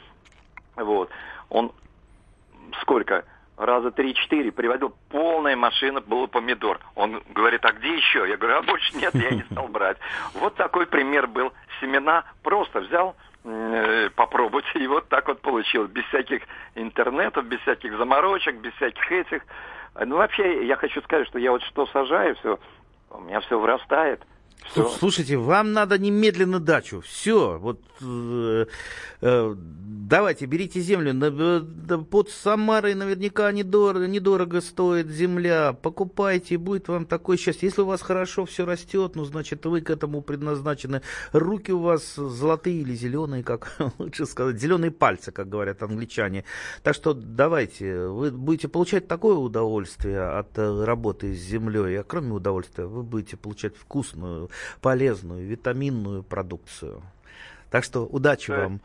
Вот. 0.75 1.09
Он 1.49 1.71
сколько? 2.81 3.25
Раза 3.55 3.91
три-четыре 3.91 4.51
приводил, 4.51 4.95
полная 5.09 5.55
машина 5.55 6.01
была 6.01 6.25
помидор. 6.25 6.79
Он 6.95 7.21
говорит, 7.29 7.63
а 7.65 7.71
где 7.71 7.95
еще? 7.95 8.27
Я 8.27 8.36
говорю, 8.36 8.57
а 8.57 8.62
больше 8.63 8.95
нет, 8.97 9.13
я 9.13 9.29
не 9.29 9.43
стал 9.51 9.67
брать. 9.67 9.97
Вот 10.33 10.55
такой 10.55 10.88
пример 10.88 11.27
был. 11.27 11.53
Семена 11.79 12.23
просто 12.41 12.79
взял, 12.79 13.15
э, 13.43 14.09
попробовать, 14.15 14.65
и 14.73 14.88
вот 14.88 15.07
так 15.07 15.27
вот 15.27 15.41
получилось. 15.41 15.91
Без 15.91 16.03
всяких 16.05 16.41
интернетов, 16.73 17.45
без 17.45 17.59
всяких 17.59 17.95
заморочек, 17.95 18.55
без 18.55 18.73
всяких 18.73 19.12
этих. 19.12 19.45
Ну, 20.03 20.17
вообще, 20.17 20.65
я 20.65 20.75
хочу 20.75 21.01
сказать, 21.03 21.27
что 21.27 21.38
я 21.38 21.51
вот 21.51 21.62
что 21.63 21.86
сажаю, 21.88 22.36
все, 22.38 22.57
у 23.12 23.19
меня 23.19 23.39
все 23.41 23.59
вырастает. 23.59 24.21
Все. 24.71 24.89
Слушайте, 24.89 25.37
вам 25.37 25.73
надо 25.73 25.97
немедленно 25.99 26.59
дачу. 26.59 27.01
Все, 27.01 27.59
вот 27.59 27.79
э, 28.01 28.65
э, 29.21 29.55
давайте, 29.55 30.45
берите 30.45 30.79
землю. 30.81 31.13
Э, 31.13 31.97
под 32.09 32.29
Самарой 32.29 32.95
наверняка 32.95 33.51
недорого, 33.51 34.07
недорого 34.07 34.61
стоит 34.61 35.09
земля. 35.09 35.73
Покупайте, 35.73 36.57
будет 36.57 36.87
вам 36.87 37.05
такое 37.05 37.37
счастье. 37.37 37.67
Если 37.67 37.81
у 37.81 37.85
вас 37.85 38.01
хорошо 38.01 38.45
все 38.45 38.65
растет, 38.65 39.15
ну, 39.15 39.25
значит, 39.25 39.65
вы 39.65 39.81
к 39.81 39.89
этому 39.89 40.21
предназначены. 40.21 41.01
Руки 41.33 41.71
у 41.71 41.79
вас 41.79 42.15
золотые 42.15 42.81
или 42.81 42.95
зеленые, 42.95 43.43
как 43.43 43.75
лучше 43.99 44.25
сказать, 44.25 44.59
зеленые 44.59 44.91
пальцы, 44.91 45.31
как 45.31 45.49
говорят 45.49 45.83
англичане. 45.83 46.45
Так 46.81 46.95
что 46.95 47.13
давайте, 47.13 48.07
вы 48.07 48.31
будете 48.31 48.67
получать 48.67 49.07
такое 49.07 49.35
удовольствие 49.35 50.21
от 50.23 50.57
э, 50.57 50.83
работы 50.83 51.35
с 51.35 51.39
землей, 51.39 51.99
а 51.99 52.03
кроме 52.03 52.31
удовольствия, 52.31 52.85
вы 52.85 53.03
будете 53.03 53.37
получать 53.37 53.75
вкусную 53.77 54.49
полезную, 54.81 55.45
витаминную 55.45 56.23
продукцию. 56.23 57.01
Так 57.69 57.83
что 57.83 58.05
удачи 58.05 58.51
вам. 58.51 58.81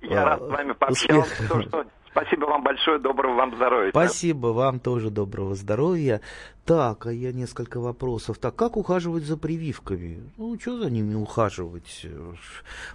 Я 0.00 0.24
рад 0.24 0.40
с 0.40 0.48
вами 0.48 0.72
пообщался. 0.72 1.86
Спасибо 2.10 2.44
вам 2.44 2.62
большое, 2.62 2.98
доброго 2.98 3.34
вам 3.36 3.56
здоровья. 3.56 3.90
Спасибо 3.90 4.48
вам 4.48 4.80
тоже 4.80 5.10
доброго 5.10 5.54
здоровья. 5.54 6.20
Так, 6.64 7.06
а 7.06 7.12
я 7.12 7.32
несколько 7.32 7.80
вопросов. 7.80 8.38
Так, 8.38 8.54
как 8.54 8.76
ухаживать 8.76 9.24
за 9.24 9.36
прививками? 9.36 10.22
Ну, 10.36 10.56
что 10.60 10.78
за 10.78 10.90
ними 10.90 11.16
ухаживать? 11.16 12.06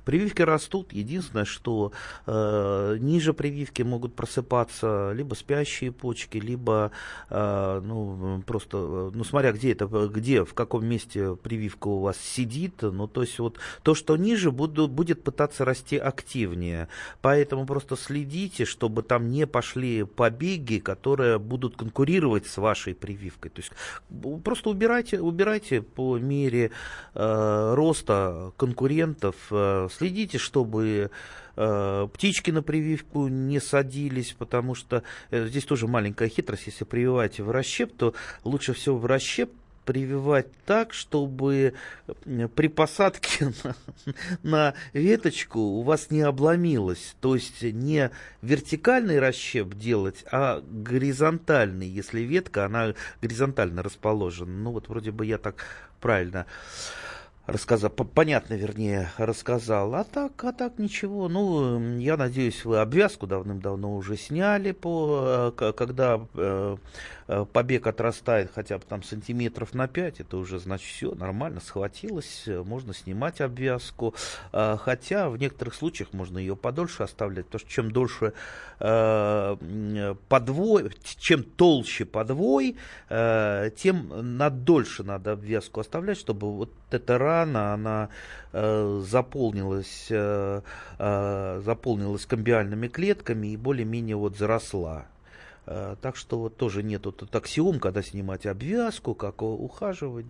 Прививки 0.05 0.41
растут. 0.41 0.93
Единственное, 0.93 1.43
что 1.43 1.91
э, 2.27 2.97
ниже 3.01 3.33
прививки 3.33 3.81
могут 3.81 4.15
просыпаться 4.15 5.11
либо 5.11 5.33
спящие 5.33 5.91
почки, 5.91 6.37
либо, 6.37 6.91
э, 7.29 7.81
ну, 7.83 8.41
просто, 8.47 9.11
ну, 9.13 9.23
смотря 9.25 9.51
где 9.51 9.73
это, 9.73 9.85
где, 9.85 10.45
в 10.45 10.53
каком 10.53 10.85
месте 10.85 11.35
прививка 11.35 11.89
у 11.89 11.99
вас 11.99 12.17
сидит. 12.17 12.81
Ну, 12.83 13.07
то 13.07 13.21
есть 13.21 13.37
вот 13.37 13.59
то, 13.83 13.95
что 13.95 14.15
ниже, 14.15 14.49
буду, 14.49 14.87
будет 14.87 15.23
пытаться 15.23 15.65
расти 15.65 15.97
активнее. 15.97 16.87
Поэтому 17.21 17.65
просто 17.65 17.97
следите, 17.97 18.63
чтобы 18.63 19.03
там 19.03 19.29
не 19.29 19.45
пошли 19.45 20.05
побеги, 20.05 20.77
которые 20.77 21.37
будут 21.37 21.75
конкурировать 21.75 22.47
с 22.47 22.55
вашей 22.55 22.95
прививкой. 22.95 23.51
То 23.57 23.61
есть 23.61 24.43
просто 24.43 24.69
убирайте, 24.69 25.19
убирайте 25.19 25.81
по 25.81 26.17
мере 26.19 26.69
э, 27.15 27.73
роста 27.75 28.51
конкурентов, 28.55 29.35
э, 29.49 29.87
следите, 29.91 30.37
чтобы 30.37 31.09
э, 31.55 32.07
птички 32.13 32.51
на 32.51 32.61
прививку 32.61 33.27
не 33.27 33.59
садились, 33.59 34.35
потому 34.37 34.75
что 34.75 35.01
э, 35.31 35.47
здесь 35.47 35.65
тоже 35.65 35.87
маленькая 35.87 36.29
хитрость, 36.29 36.67
если 36.67 36.85
прививаете 36.85 37.41
в 37.41 37.49
расщеп, 37.49 37.97
то 37.97 38.13
лучше 38.43 38.73
всего 38.73 38.99
в 38.99 39.07
расщеп 39.07 39.51
прививать 39.87 40.47
так, 40.65 40.93
чтобы 40.93 41.73
при 42.55 42.67
посадке 42.67 43.53
на, 43.63 43.75
на 44.43 44.73
веточку 44.91 45.59
у 45.59 45.81
вас 45.81 46.11
не 46.11 46.21
обломилось. 46.21 47.15
То 47.21 47.35
есть 47.35 47.63
не 47.63 48.11
вертикальный 48.41 49.19
расщеп 49.19 49.73
делать, 49.75 50.25
а 50.29 50.61
горизонтальный, 50.69 51.87
если 51.87 52.19
ветка, 52.21 52.65
она 52.65 52.93
горизонтально 53.21 53.81
расположена. 53.81 54.51
Ну 54.51 54.71
вот 54.71 54.89
вроде 54.89 55.11
бы 55.11 55.25
я 55.25 55.37
так 55.37 55.63
правильно 56.01 56.45
рассказал, 57.45 57.89
понятно, 57.89 58.55
вернее, 58.55 59.09
рассказал. 59.17 59.95
А 59.95 60.03
так, 60.03 60.43
а 60.43 60.51
так 60.51 60.77
ничего. 60.77 61.29
Ну, 61.29 61.97
я 61.97 62.17
надеюсь, 62.17 62.65
вы 62.65 62.79
обвязку 62.79 63.25
давным-давно 63.25 63.95
уже 63.95 64.17
сняли, 64.17 64.73
по, 64.73 65.53
э, 65.57 65.71
когда 65.71 66.19
э, 66.35 66.75
побег 67.27 67.87
отрастает 67.87 68.51
хотя 68.53 68.77
бы 68.77 68.85
там 68.85 69.03
сантиметров 69.03 69.73
на 69.73 69.87
5, 69.87 70.21
это 70.21 70.37
уже 70.37 70.59
значит 70.59 70.87
все, 70.87 71.13
нормально, 71.13 71.59
схватилось, 71.59 72.43
э, 72.47 72.63
можно 72.63 72.93
снимать 72.93 73.41
обвязку. 73.41 74.15
Э, 74.53 74.77
хотя 74.79 75.29
в 75.29 75.37
некоторых 75.37 75.73
случаях 75.75 76.13
можно 76.13 76.37
ее 76.37 76.55
подольше 76.55 77.03
оставлять, 77.03 77.45
потому 77.47 77.59
что 77.59 77.69
чем 77.69 77.91
дольше 77.91 78.33
подвой, 80.29 80.91
чем 81.17 81.43
толще 81.43 82.05
подвой, 82.05 82.75
тем 83.09 84.37
на 84.37 84.49
дольше 84.51 85.03
надо 85.03 85.31
обвязку 85.31 85.79
оставлять, 85.79 86.19
чтобы 86.19 86.53
вот 86.53 86.71
эта 86.91 87.17
рана, 87.17 87.73
она 87.73 88.09
заполнилась, 88.53 90.09
заполнилась 90.99 92.25
комбиальными 92.27 92.87
клетками 92.87 93.47
и 93.47 93.57
более-менее 93.57 94.15
вот 94.15 94.37
заросла. 94.37 95.07
Э, 95.69 95.97
так 96.01 96.15
что 96.15 96.39
вот 96.39 96.55
тоже 96.55 96.81
нету 96.81 97.11
тут 97.11 97.35
аксиом, 97.35 97.79
когда 97.79 98.01
снимать 98.01 98.45
обвязку, 98.45 99.13
как 99.13 99.41
ухаживать. 99.41 100.25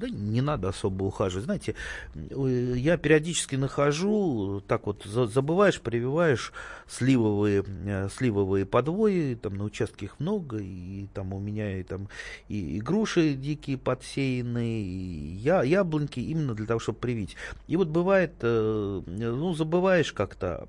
Да 0.00 0.08
не 0.08 0.40
надо 0.42 0.68
особо 0.68 1.04
ухаживать. 1.04 1.44
Знаете, 1.46 1.74
э, 2.14 2.74
я 2.76 2.96
периодически 2.96 3.56
нахожу, 3.56 4.62
так 4.68 4.86
вот 4.86 5.02
забываешь, 5.04 5.80
прививаешь 5.80 6.52
сливовые, 6.86 7.64
э, 7.66 8.08
сливовые 8.16 8.64
подвои, 8.64 9.34
там 9.34 9.56
на 9.56 9.64
участке 9.64 10.06
их 10.06 10.20
много, 10.20 10.58
и 10.58 11.08
там 11.12 11.32
у 11.32 11.40
меня 11.40 11.80
и 11.80 11.82
там 11.82 12.08
и, 12.48 12.76
и 12.76 12.80
груши 12.80 13.34
дикие 13.34 13.76
подсеянные, 13.76 14.82
и 14.82 15.34
я, 15.34 15.64
яблоньки 15.64 16.20
именно 16.20 16.54
для 16.54 16.66
того, 16.66 16.78
чтобы 16.78 16.98
привить. 16.98 17.34
И 17.66 17.76
вот 17.76 17.88
бывает, 17.88 18.34
ну, 18.40 19.54
забываешь 19.54 20.12
как-то 20.12 20.68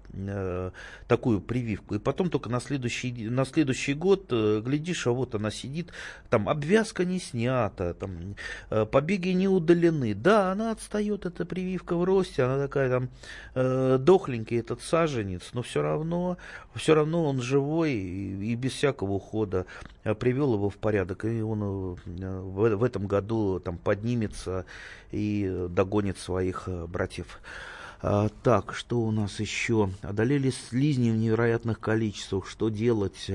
такую 1.08 1.39
прививку, 1.41 1.95
и 1.95 2.00
потом 2.00 2.32
только 2.32 2.50
на 2.50 2.60
следующий, 2.60 3.30
на 3.30 3.45
следующий 3.45 3.74
следующий 3.75 3.93
год, 3.93 4.27
э, 4.31 4.61
глядишь, 4.63 5.05
а 5.07 5.11
вот 5.11 5.35
она 5.35 5.51
сидит, 5.51 5.91
там 6.29 6.47
обвязка 6.47 7.03
не 7.03 7.19
снята, 7.19 7.93
там 7.93 8.35
э, 8.69 8.85
побеги 8.85 9.29
не 9.29 9.47
удалены. 9.47 10.13
Да, 10.13 10.51
она 10.51 10.71
отстает, 10.71 11.25
эта 11.25 11.45
прививка 11.45 11.95
в 11.95 12.03
росте, 12.03 12.43
она 12.43 12.57
такая 12.57 12.89
там 12.89 13.09
э, 13.53 13.97
дохленький 13.99 14.59
этот 14.59 14.81
саженец, 14.81 15.49
но 15.53 15.61
все 15.61 15.81
равно, 15.81 16.38
все 16.75 16.95
равно 16.95 17.25
он 17.25 17.41
живой 17.41 17.91
и, 17.91 18.51
и 18.51 18.55
без 18.55 18.71
всякого 18.71 19.13
ухода 19.13 19.65
привел 20.19 20.53
его 20.53 20.69
в 20.69 20.77
порядок, 20.77 21.25
и 21.25 21.41
он 21.41 21.95
в, 21.95 21.99
в 22.05 22.83
этом 22.83 23.07
году 23.07 23.59
там 23.59 23.77
поднимется 23.77 24.65
и 25.11 25.67
догонит 25.69 26.17
своих 26.17 26.69
братьев. 26.88 27.39
А, 28.01 28.29
так, 28.43 28.73
что 28.75 28.99
у 28.99 29.11
нас 29.11 29.39
еще? 29.39 29.89
Одолели 30.01 30.51
слизни 30.51 31.09
в 31.09 31.15
невероятных 31.15 31.79
количествах. 31.79 32.47
Что 32.47 32.69
делать? 32.69 33.31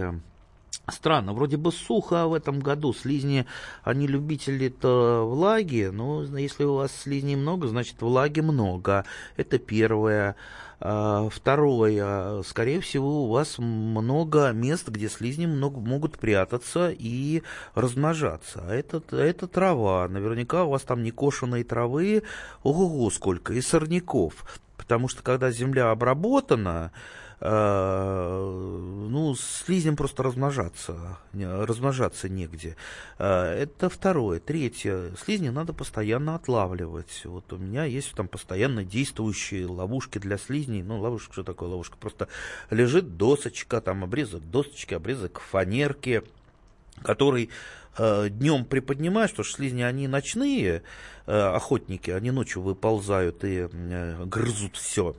Странно, 0.90 1.32
вроде 1.32 1.56
бы 1.56 1.72
сухо 1.72 2.26
в 2.26 2.34
этом 2.34 2.60
году. 2.60 2.92
Слизни, 2.92 3.46
они 3.82 4.06
любители-то 4.06 5.26
влаги, 5.28 5.90
но 5.92 6.22
если 6.38 6.64
у 6.64 6.74
вас 6.74 6.92
слизней 6.92 7.36
много, 7.36 7.68
значит 7.68 8.00
влаги 8.00 8.40
много. 8.40 9.04
Это 9.36 9.58
первое. 9.58 10.36
А, 10.82 11.28
второе, 11.28 12.42
скорее 12.42 12.80
всего, 12.80 13.24
у 13.24 13.28
вас 13.28 13.58
много 13.58 14.50
мест, 14.52 14.88
где 14.88 15.08
слизни 15.10 15.44
много, 15.44 15.78
могут 15.78 16.18
прятаться 16.18 16.90
и 16.90 17.42
размножаться. 17.74 18.64
А 18.66 18.74
это, 18.74 19.02
это 19.14 19.46
трава. 19.46 20.08
Наверняка 20.08 20.64
у 20.64 20.70
вас 20.70 20.82
там 20.82 21.02
некошенные 21.02 21.64
травы, 21.64 22.22
ого-го 22.62 23.10
сколько, 23.10 23.52
и 23.52 23.60
сорняков. 23.60 24.46
Потому 24.78 25.08
что 25.08 25.22
когда 25.22 25.50
земля 25.50 25.90
обработана, 25.90 26.92
ну, 27.40 29.34
слизням 29.34 29.96
просто 29.96 30.22
размножаться, 30.22 31.18
размножаться 31.32 32.28
негде. 32.28 32.76
Э, 33.18 33.54
это 33.54 33.88
второе. 33.88 34.40
Третье. 34.40 35.12
Слизни 35.22 35.48
надо 35.48 35.72
постоянно 35.72 36.34
отлавливать. 36.34 37.22
Вот 37.24 37.50
у 37.52 37.56
меня 37.56 37.84
есть 37.84 38.12
там 38.14 38.28
постоянно 38.28 38.84
действующие 38.84 39.66
ловушки 39.66 40.18
для 40.18 40.36
слизней. 40.36 40.82
Ну, 40.82 41.00
ловушка, 41.00 41.32
что 41.32 41.42
такое 41.42 41.70
ловушка? 41.70 41.96
Просто 41.96 42.28
лежит 42.68 43.16
досочка, 43.16 43.80
там 43.80 44.04
обрезок 44.04 44.42
досочки, 44.50 44.92
обрезок 44.92 45.40
фанерки, 45.40 46.22
который 47.02 47.48
э, 47.96 48.28
днем 48.28 48.66
приподнимаешь, 48.66 49.30
потому 49.30 49.44
что 49.44 49.56
слизни, 49.56 49.82
они 49.82 50.08
ночные 50.08 50.82
э, 51.26 51.32
охотники, 51.32 52.10
они 52.10 52.30
ночью 52.32 52.60
выползают 52.60 53.44
и 53.44 53.68
э, 53.70 54.24
грызут 54.26 54.76
все. 54.76 55.16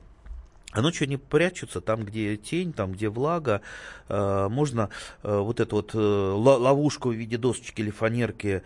А 0.72 0.80
ночью 0.80 1.04
они 1.04 1.18
прячутся 1.18 1.82
там, 1.82 2.02
где 2.04 2.36
тень, 2.36 2.72
там, 2.72 2.92
где 2.92 3.10
влага. 3.10 3.60
Э, 4.08 4.48
можно 4.48 4.88
э, 5.22 5.38
вот 5.38 5.60
эту 5.60 5.76
вот 5.76 5.90
э, 5.94 5.98
ловушку 5.98 7.10
в 7.10 7.12
виде 7.12 7.36
досочки 7.36 7.82
или 7.82 7.90
фанерки 7.90 8.62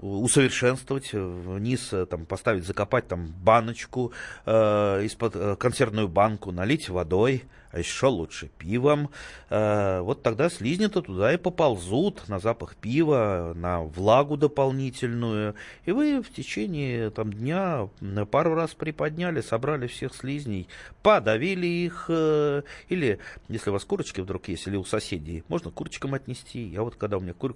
усовершенствовать, 0.00 1.12
вниз 1.12 1.92
там, 2.10 2.26
поставить, 2.26 2.66
закопать 2.66 3.08
там 3.08 3.26
баночку, 3.26 4.12
из-под 4.44 5.58
консервную 5.58 6.08
банку, 6.08 6.50
налить 6.52 6.88
водой, 6.88 7.44
а 7.76 7.78
еще 7.78 8.06
лучше 8.06 8.48
пивом. 8.58 9.10
Э, 9.50 10.00
вот 10.00 10.22
тогда 10.22 10.48
слизни-то 10.48 11.02
туда 11.02 11.34
и 11.34 11.36
поползут 11.36 12.26
на 12.26 12.38
запах 12.38 12.74
пива, 12.74 13.52
на 13.54 13.82
влагу 13.82 14.38
дополнительную. 14.38 15.54
И 15.84 15.92
вы 15.92 16.22
в 16.22 16.32
течение 16.32 17.10
там, 17.10 17.30
дня 17.30 17.90
пару 18.30 18.54
раз 18.54 18.72
приподняли, 18.72 19.42
собрали 19.42 19.88
всех 19.88 20.14
слизней, 20.14 20.68
подавили 21.02 21.66
их. 21.66 22.06
Э, 22.08 22.62
или, 22.88 23.18
если 23.48 23.68
у 23.68 23.74
вас 23.74 23.84
курочки 23.84 24.22
вдруг 24.22 24.48
есть, 24.48 24.66
или 24.66 24.76
у 24.76 24.84
соседей, 24.84 25.44
можно 25.48 25.70
курочкам 25.70 26.14
отнести. 26.14 26.62
Я 26.62 26.82
вот, 26.82 26.96
когда 26.96 27.18
у 27.18 27.20
меня 27.20 27.34
куры, 27.34 27.54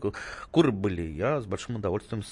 куры 0.51 0.71
были, 0.71 1.03
я 1.03 1.41
с 1.41 1.47
большим 1.47 1.77
удовольствием, 1.81 2.23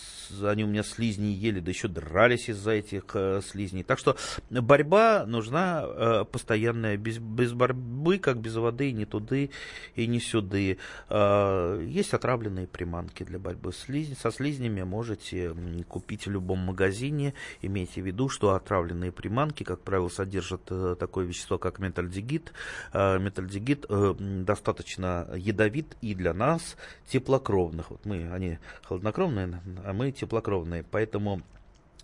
они 0.42 0.64
у 0.64 0.68
меня 0.68 0.82
слизни 0.82 1.26
ели, 1.26 1.60
да 1.60 1.70
еще 1.70 1.88
дрались 1.88 2.48
из-за 2.48 2.72
этих 2.72 3.04
э, 3.14 3.40
слизней. 3.44 3.82
Так 3.82 3.98
что 3.98 4.16
борьба 4.50 5.26
нужна 5.26 6.24
постоянная, 6.30 6.96
без, 6.96 7.18
без 7.18 7.52
борьбы 7.52 8.18
как 8.18 8.38
без 8.38 8.54
воды, 8.54 8.92
ни 8.92 9.04
туды 9.04 9.50
и 9.94 10.06
не 10.06 10.20
сюды. 10.20 10.78
А, 11.08 11.80
есть 11.82 12.14
отравленные 12.14 12.66
приманки 12.66 13.24
для 13.24 13.38
борьбы 13.38 13.72
с 13.72 13.78
слизь... 13.78 14.16
со 14.18 14.30
слизнями, 14.30 14.82
можете 14.82 15.54
купить 15.88 16.26
в 16.26 16.30
любом 16.30 16.58
магазине. 16.58 17.34
Имейте 17.62 18.02
в 18.02 18.06
виду, 18.06 18.28
что 18.28 18.54
отравленные 18.54 19.12
приманки, 19.12 19.64
как 19.64 19.80
правило, 19.80 20.08
содержат 20.08 20.62
э, 20.70 20.96
такое 20.98 21.26
вещество, 21.26 21.58
как 21.58 21.78
метальдегид. 21.78 22.52
А, 22.92 23.18
метальдегид 23.18 23.86
э, 23.88 24.14
достаточно 24.18 25.28
ядовит 25.34 25.96
и 26.00 26.14
для 26.14 26.34
нас, 26.34 26.76
теплокровных. 27.08 27.90
Вот 27.90 28.04
мы, 28.04 28.30
они 28.32 28.58
холоднокровные, 28.82 29.37
а 29.84 29.92
мы 29.92 30.12
теплокровные, 30.12 30.82
поэтому 30.82 31.42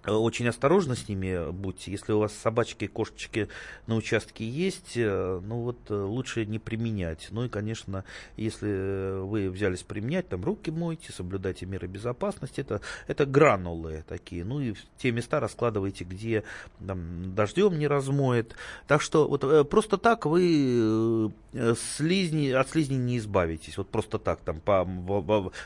очень 0.07 0.49
осторожно 0.49 0.95
с 0.97 1.09
ними 1.09 1.51
будьте. 1.51 1.91
Если 1.91 2.13
у 2.13 2.19
вас 2.19 2.33
собачки, 2.33 2.87
кошечки 2.87 3.49
на 3.87 3.97
участке 3.97 4.47
есть, 4.49 4.97
э, 4.97 5.41
ну 5.43 5.63
вот 5.63 5.79
э, 5.89 5.95
лучше 5.95 6.45
не 6.45 6.59
применять. 6.59 7.29
Ну 7.31 7.45
и, 7.45 7.49
конечно, 7.49 8.05
если 8.37 9.21
вы 9.21 9.51
взялись 9.51 9.83
применять, 9.83 10.29
там 10.29 10.45
руки 10.45 10.71
мойте, 10.71 11.13
соблюдайте 11.13 11.67
меры 11.67 11.87
безопасности. 11.87 12.61
Это, 12.61 12.81
это 13.07 13.25
гранулы 13.27 14.05
такие. 14.07 14.45
Ну 14.45 14.61
и 14.61 14.75
те 14.99 15.11
места 15.11 15.41
раскладывайте, 15.41 16.05
где 16.05 16.45
там, 16.87 17.35
дождем 17.35 17.79
не 17.79 17.87
размоет. 17.87 18.55
Так 18.87 19.01
что 19.01 19.27
вот 19.27 19.69
просто 19.71 19.97
так 19.97 20.27
вы 20.27 21.33
слизни, 21.97 22.51
от 22.51 22.69
слизни 22.69 22.97
не 22.97 23.19
избавитесь. 23.19 23.79
Вот 23.79 23.89
просто 23.89 24.19
так, 24.19 24.41
там, 24.41 24.61
по 24.61 24.85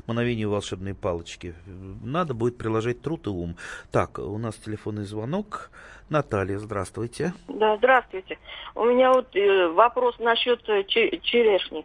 мановению 0.07 0.51
волшебной 0.51 0.94
палочки. 0.94 1.55
Надо 2.03 2.35
будет 2.35 2.59
приложить 2.59 3.03
труд 3.03 3.27
и 3.27 3.31
ум. 3.31 3.57
Так, 3.90 4.18
у 4.29 4.38
нас 4.38 4.55
телефонный 4.57 5.05
звонок. 5.05 5.71
Наталья, 6.11 6.59
здравствуйте. 6.59 7.33
Да, 7.49 7.77
здравствуйте. 7.77 8.38
У 8.75 8.85
меня 8.85 9.12
вот 9.12 9.35
э, 9.37 9.69
вопрос 9.69 10.19
насчет 10.19 10.67
э, 10.69 10.85
черешни. 10.85 11.85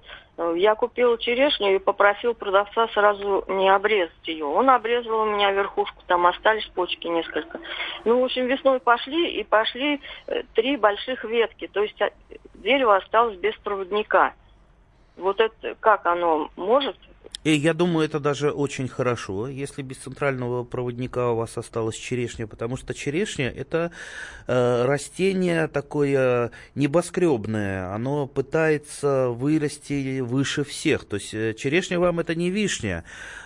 Я 0.56 0.74
купил 0.76 1.18
черешню 1.18 1.76
и 1.76 1.80
попросил 1.80 2.34
продавца 2.34 2.88
сразу 2.90 3.46
не 3.48 3.70
обрезать 3.70 4.28
ее. 4.28 4.46
Он 4.46 4.70
обрезал 4.70 5.22
у 5.22 5.26
меня 5.26 5.52
верхушку, 5.52 6.02
там 6.08 6.26
остались 6.26 6.66
почки 6.68 7.06
несколько. 7.08 7.60
Ну, 8.04 8.20
в 8.20 8.24
общем, 8.24 8.48
весной 8.48 8.80
пошли, 8.80 9.40
и 9.40 9.44
пошли 9.44 10.02
э, 10.28 10.44
три 10.56 10.78
больших 10.78 11.24
ветки. 11.24 11.68
То 11.68 11.84
есть 11.84 12.00
дерево 12.56 12.96
осталось 12.96 13.38
без 13.38 13.56
проводника. 13.58 14.34
Вот 15.18 15.40
это 15.40 15.76
как 15.80 16.06
оно 16.06 16.50
может 16.56 16.98
и 17.44 17.52
я 17.52 17.74
думаю, 17.74 18.06
это 18.06 18.22
даже 18.22 18.52
очень 18.52 18.88
хорошо, 18.88 19.50
если 19.50 19.82
без 19.82 19.98
центрального 19.98 20.64
проводника 20.64 21.32
у 21.32 21.36
вас 21.36 21.58
осталась 21.58 21.98
черешня, 21.98 22.48
потому 22.48 22.78
что 22.78 22.94
черешня 22.94 23.50
это 23.50 23.92
э, 24.48 24.86
растение 24.86 25.68
такое 25.68 26.52
небоскребное, 26.76 27.94
оно 27.94 28.28
пытается 28.28 29.28
вырасти 29.28 30.22
выше 30.22 30.64
всех. 30.64 31.04
То 31.04 31.18
есть 31.18 31.34
э, 31.34 31.54
черешня 31.54 32.00
вам 32.00 32.22
это 32.22 32.34
не 32.34 32.50
вишня, 32.50 33.04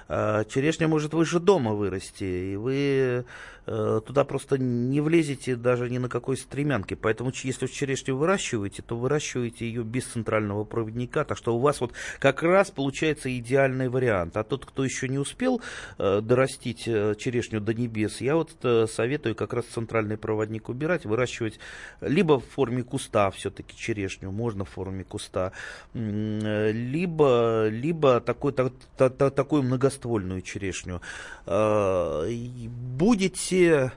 э, 0.07 0.43
черешня 0.49 0.87
может 0.87 1.13
выше 1.13 1.39
дома 1.39 1.73
вырасти, 1.73 2.23
и 2.23 2.55
вы 2.55 3.25
Э, 3.69 3.99
туда 4.05 4.23
просто 4.23 4.57
не 4.57 5.01
влезете 5.01 5.57
даже 5.57 5.89
ни 5.89 5.97
на 5.97 6.07
какой 6.07 6.37
стремянке. 6.37 6.95
Поэтому, 6.95 7.33
если 7.43 7.67
черешню 7.67 8.15
выращиваете, 8.15 8.81
то 8.81 8.95
выращиваете 8.95 9.67
ее 9.67 9.83
без 9.83 10.05
центрального 10.05 10.63
проводника. 10.63 11.25
Так 11.25 11.37
что 11.37 11.53
у 11.53 11.59
вас 11.59 11.81
вот 11.81 11.91
как 12.19 12.43
раз 12.43 12.71
получается 12.71 13.35
идеальный 13.37 13.89
вариант. 13.89 14.37
А 14.37 14.45
тот, 14.45 14.65
кто 14.65 14.85
еще 14.85 15.09
не 15.09 15.19
успел 15.19 15.61
э, 15.97 16.21
дорастить 16.21 16.87
э, 16.87 17.15
черешню 17.17 17.59
до 17.59 17.73
небес, 17.73 18.21
я 18.21 18.35
вот 18.37 18.51
советую 18.89 19.35
как 19.35 19.51
раз 19.53 19.65
центральный 19.65 20.17
проводник 20.17 20.69
убирать, 20.69 21.05
выращивать 21.05 21.59
либо 21.99 22.39
в 22.39 22.45
форме 22.45 22.83
куста 22.83 23.29
все-таки 23.31 23.75
черешню, 23.75 24.31
можно 24.31 24.63
в 24.63 24.69
форме 24.69 25.03
куста, 25.03 25.51
либо, 25.93 27.67
либо 27.67 28.21
такой, 28.21 28.53
так, 28.53 28.71
так, 28.95 29.33
такую 29.33 29.63
многоствольную 29.97 30.41
черешню. 30.41 31.01
Будете 31.45 33.37
будете, 33.37 33.91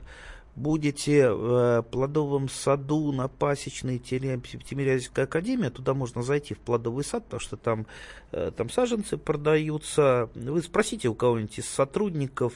будете 0.55 1.31
в 1.31 1.85
плодовом 1.91 2.49
саду 2.49 3.11
на 3.11 3.27
пасечной 3.27 3.99
Тимирязевской 3.99 5.23
академии, 5.23 5.69
туда 5.69 5.93
можно 5.93 6.23
зайти 6.23 6.53
в 6.53 6.59
плодовый 6.59 7.03
сад, 7.03 7.23
потому 7.25 7.39
что 7.39 7.57
там, 7.57 7.85
э, 8.31 8.51
там 8.55 8.69
саженцы 8.69 9.17
продаются. 9.17 10.29
Вы 10.35 10.61
спросите 10.61 11.07
у 11.07 11.15
кого-нибудь 11.15 11.59
из 11.59 11.69
сотрудников, 11.69 12.53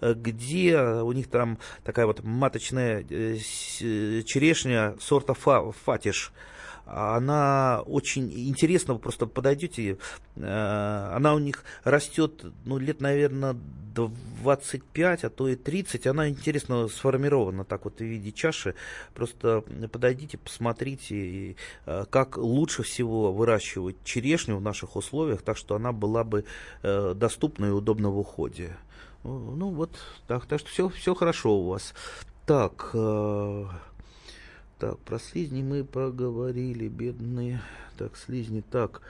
э, 0.00 0.14
где 0.14 0.78
у 0.80 1.12
них 1.12 1.28
там 1.28 1.58
такая 1.84 2.06
вот 2.06 2.22
маточная 2.24 3.04
э, 3.08 3.38
черешня 4.24 4.96
сорта 5.00 5.34
фатиш 5.34 6.32
она 6.86 7.82
очень 7.84 8.32
интересно, 8.32 8.94
вы 8.94 9.00
просто 9.00 9.26
подойдете, 9.26 9.98
э, 10.36 11.10
она 11.14 11.34
у 11.34 11.38
них 11.38 11.64
растет, 11.82 12.44
ну, 12.64 12.78
лет, 12.78 13.00
наверное, 13.00 13.56
25, 13.94 15.24
а 15.24 15.30
то 15.30 15.48
и 15.48 15.56
30, 15.56 16.06
она 16.06 16.28
интересно 16.28 16.86
сформирована 16.86 17.64
так 17.64 17.84
вот 17.84 17.98
в 17.98 18.04
виде 18.04 18.30
чаши, 18.30 18.74
просто 19.14 19.64
подойдите, 19.90 20.38
посмотрите, 20.38 21.56
э, 21.86 22.04
как 22.08 22.36
лучше 22.36 22.84
всего 22.84 23.32
выращивать 23.32 23.96
черешню 24.04 24.56
в 24.56 24.62
наших 24.62 24.94
условиях, 24.94 25.42
так 25.42 25.56
что 25.56 25.74
она 25.74 25.92
была 25.92 26.22
бы 26.22 26.44
э, 26.82 27.14
доступна 27.16 27.66
и 27.66 27.70
удобна 27.70 28.10
в 28.10 28.18
уходе. 28.18 28.76
Ну 29.24 29.70
вот, 29.70 29.90
так, 30.28 30.46
так 30.46 30.60
что 30.60 30.68
все, 30.68 30.88
все 30.88 31.14
хорошо 31.16 31.58
у 31.58 31.68
вас. 31.68 31.94
Так, 32.46 32.94
так, 34.78 34.98
про 34.98 35.18
слизни 35.18 35.62
мы 35.62 35.84
поговорили, 35.84 36.88
бедные. 36.88 37.60
Так, 37.96 38.16
слизни, 38.16 38.62
так. 38.70 39.00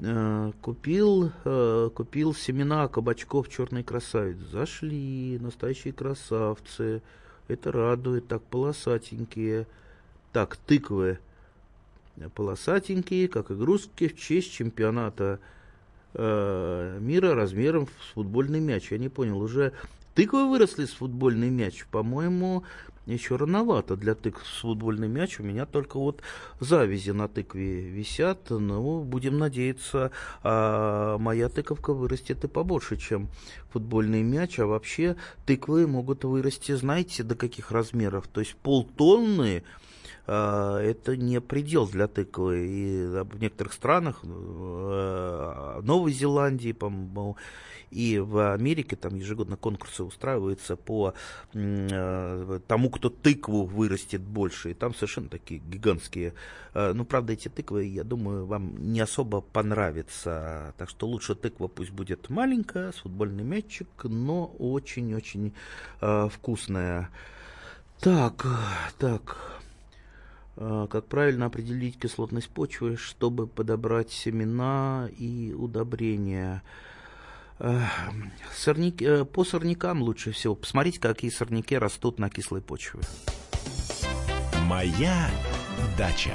Э, 0.00 0.52
купил, 0.60 1.32
э, 1.44 1.90
купил 1.94 2.34
семена 2.34 2.88
кабачков 2.88 3.48
черной 3.48 3.82
красавиц. 3.82 4.36
Зашли, 4.36 5.38
настоящие 5.40 5.94
красавцы. 5.94 7.02
Это 7.48 7.72
радует. 7.72 8.28
Так, 8.28 8.42
полосатенькие. 8.42 9.66
Так, 10.32 10.56
тыквы. 10.56 11.18
Полосатенькие, 12.34 13.28
как 13.28 13.50
игрушки 13.50 14.08
в 14.08 14.16
честь 14.16 14.52
чемпионата 14.52 15.40
э, 16.14 16.98
мира 17.00 17.34
размером 17.34 17.86
с 17.86 18.12
футбольный 18.12 18.60
мяч. 18.60 18.90
Я 18.92 18.98
не 18.98 19.08
понял, 19.08 19.40
уже 19.40 19.72
тыквы 20.18 20.48
выросли 20.48 20.84
с 20.84 20.94
футбольный 20.94 21.48
мяч? 21.48 21.86
По-моему, 21.92 22.64
еще 23.06 23.36
рановато 23.36 23.94
для 23.94 24.16
тыкв 24.16 24.44
с 24.44 24.62
футбольный 24.62 25.06
мяч. 25.06 25.38
У 25.38 25.44
меня 25.44 25.64
только 25.64 25.96
вот 25.96 26.22
завязи 26.58 27.12
на 27.12 27.28
тыкве 27.28 27.82
висят. 27.82 28.50
Ну, 28.50 29.04
будем 29.04 29.38
надеяться, 29.38 30.10
а 30.42 31.18
моя 31.18 31.48
тыковка 31.48 31.94
вырастет 31.94 32.42
и 32.42 32.48
побольше, 32.48 32.96
чем 32.96 33.28
футбольный 33.70 34.24
мяч. 34.24 34.58
А 34.58 34.66
вообще 34.66 35.14
тыквы 35.46 35.86
могут 35.86 36.24
вырасти, 36.24 36.72
знаете, 36.72 37.22
до 37.22 37.36
каких 37.36 37.70
размеров? 37.70 38.26
То 38.26 38.40
есть 38.40 38.56
полтонны 38.56 39.62
это 40.28 41.16
не 41.16 41.40
предел 41.40 41.88
для 41.88 42.06
тыквы. 42.06 42.66
И 42.66 43.06
в 43.06 43.40
некоторых 43.40 43.72
странах, 43.72 44.20
э, 44.22 45.80
Новой 45.82 46.12
Зеландии, 46.12 46.72
по-моему, 46.72 47.36
и 47.90 48.18
в 48.18 48.52
Америке 48.52 48.96
там 48.96 49.14
ежегодно 49.14 49.56
конкурсы 49.56 50.04
устраиваются 50.04 50.76
по 50.76 51.14
э, 51.54 52.60
тому, 52.66 52.90
кто 52.90 53.08
тыкву 53.08 53.64
вырастет 53.64 54.20
больше. 54.20 54.72
И 54.72 54.74
там 54.74 54.94
совершенно 54.94 55.30
такие 55.30 55.60
гигантские. 55.60 56.34
Э, 56.74 56.92
ну, 56.92 57.06
правда, 57.06 57.32
эти 57.32 57.48
тыквы, 57.48 57.86
я 57.86 58.04
думаю, 58.04 58.44
вам 58.44 58.76
не 58.92 59.00
особо 59.00 59.40
понравятся. 59.40 60.74
Так 60.76 60.90
что 60.90 61.06
лучше 61.06 61.34
тыква 61.36 61.68
пусть 61.68 61.90
будет 61.90 62.28
маленькая, 62.28 62.92
с 62.92 62.96
футбольный 62.96 63.44
мячик, 63.44 63.88
но 64.04 64.46
очень-очень 64.58 65.54
вкусная. 66.00 67.08
Так, 68.00 68.46
так. 68.98 69.58
Как 70.58 71.06
правильно 71.06 71.46
определить 71.46 72.00
кислотность 72.00 72.48
почвы, 72.48 72.96
чтобы 72.96 73.46
подобрать 73.46 74.10
семена 74.10 75.08
и 75.16 75.54
удобрения? 75.56 76.64
Сорняки, 78.54 79.04
э, 79.04 79.24
по 79.24 79.44
сорнякам 79.44 80.02
лучше 80.02 80.32
всего. 80.32 80.54
Посмотрите, 80.54 81.00
какие 81.00 81.30
сорняки 81.30 81.76
растут 81.76 82.18
на 82.18 82.30
кислой 82.30 82.60
почве. 82.60 83.00
Моя 84.66 85.30
дача. 85.96 86.34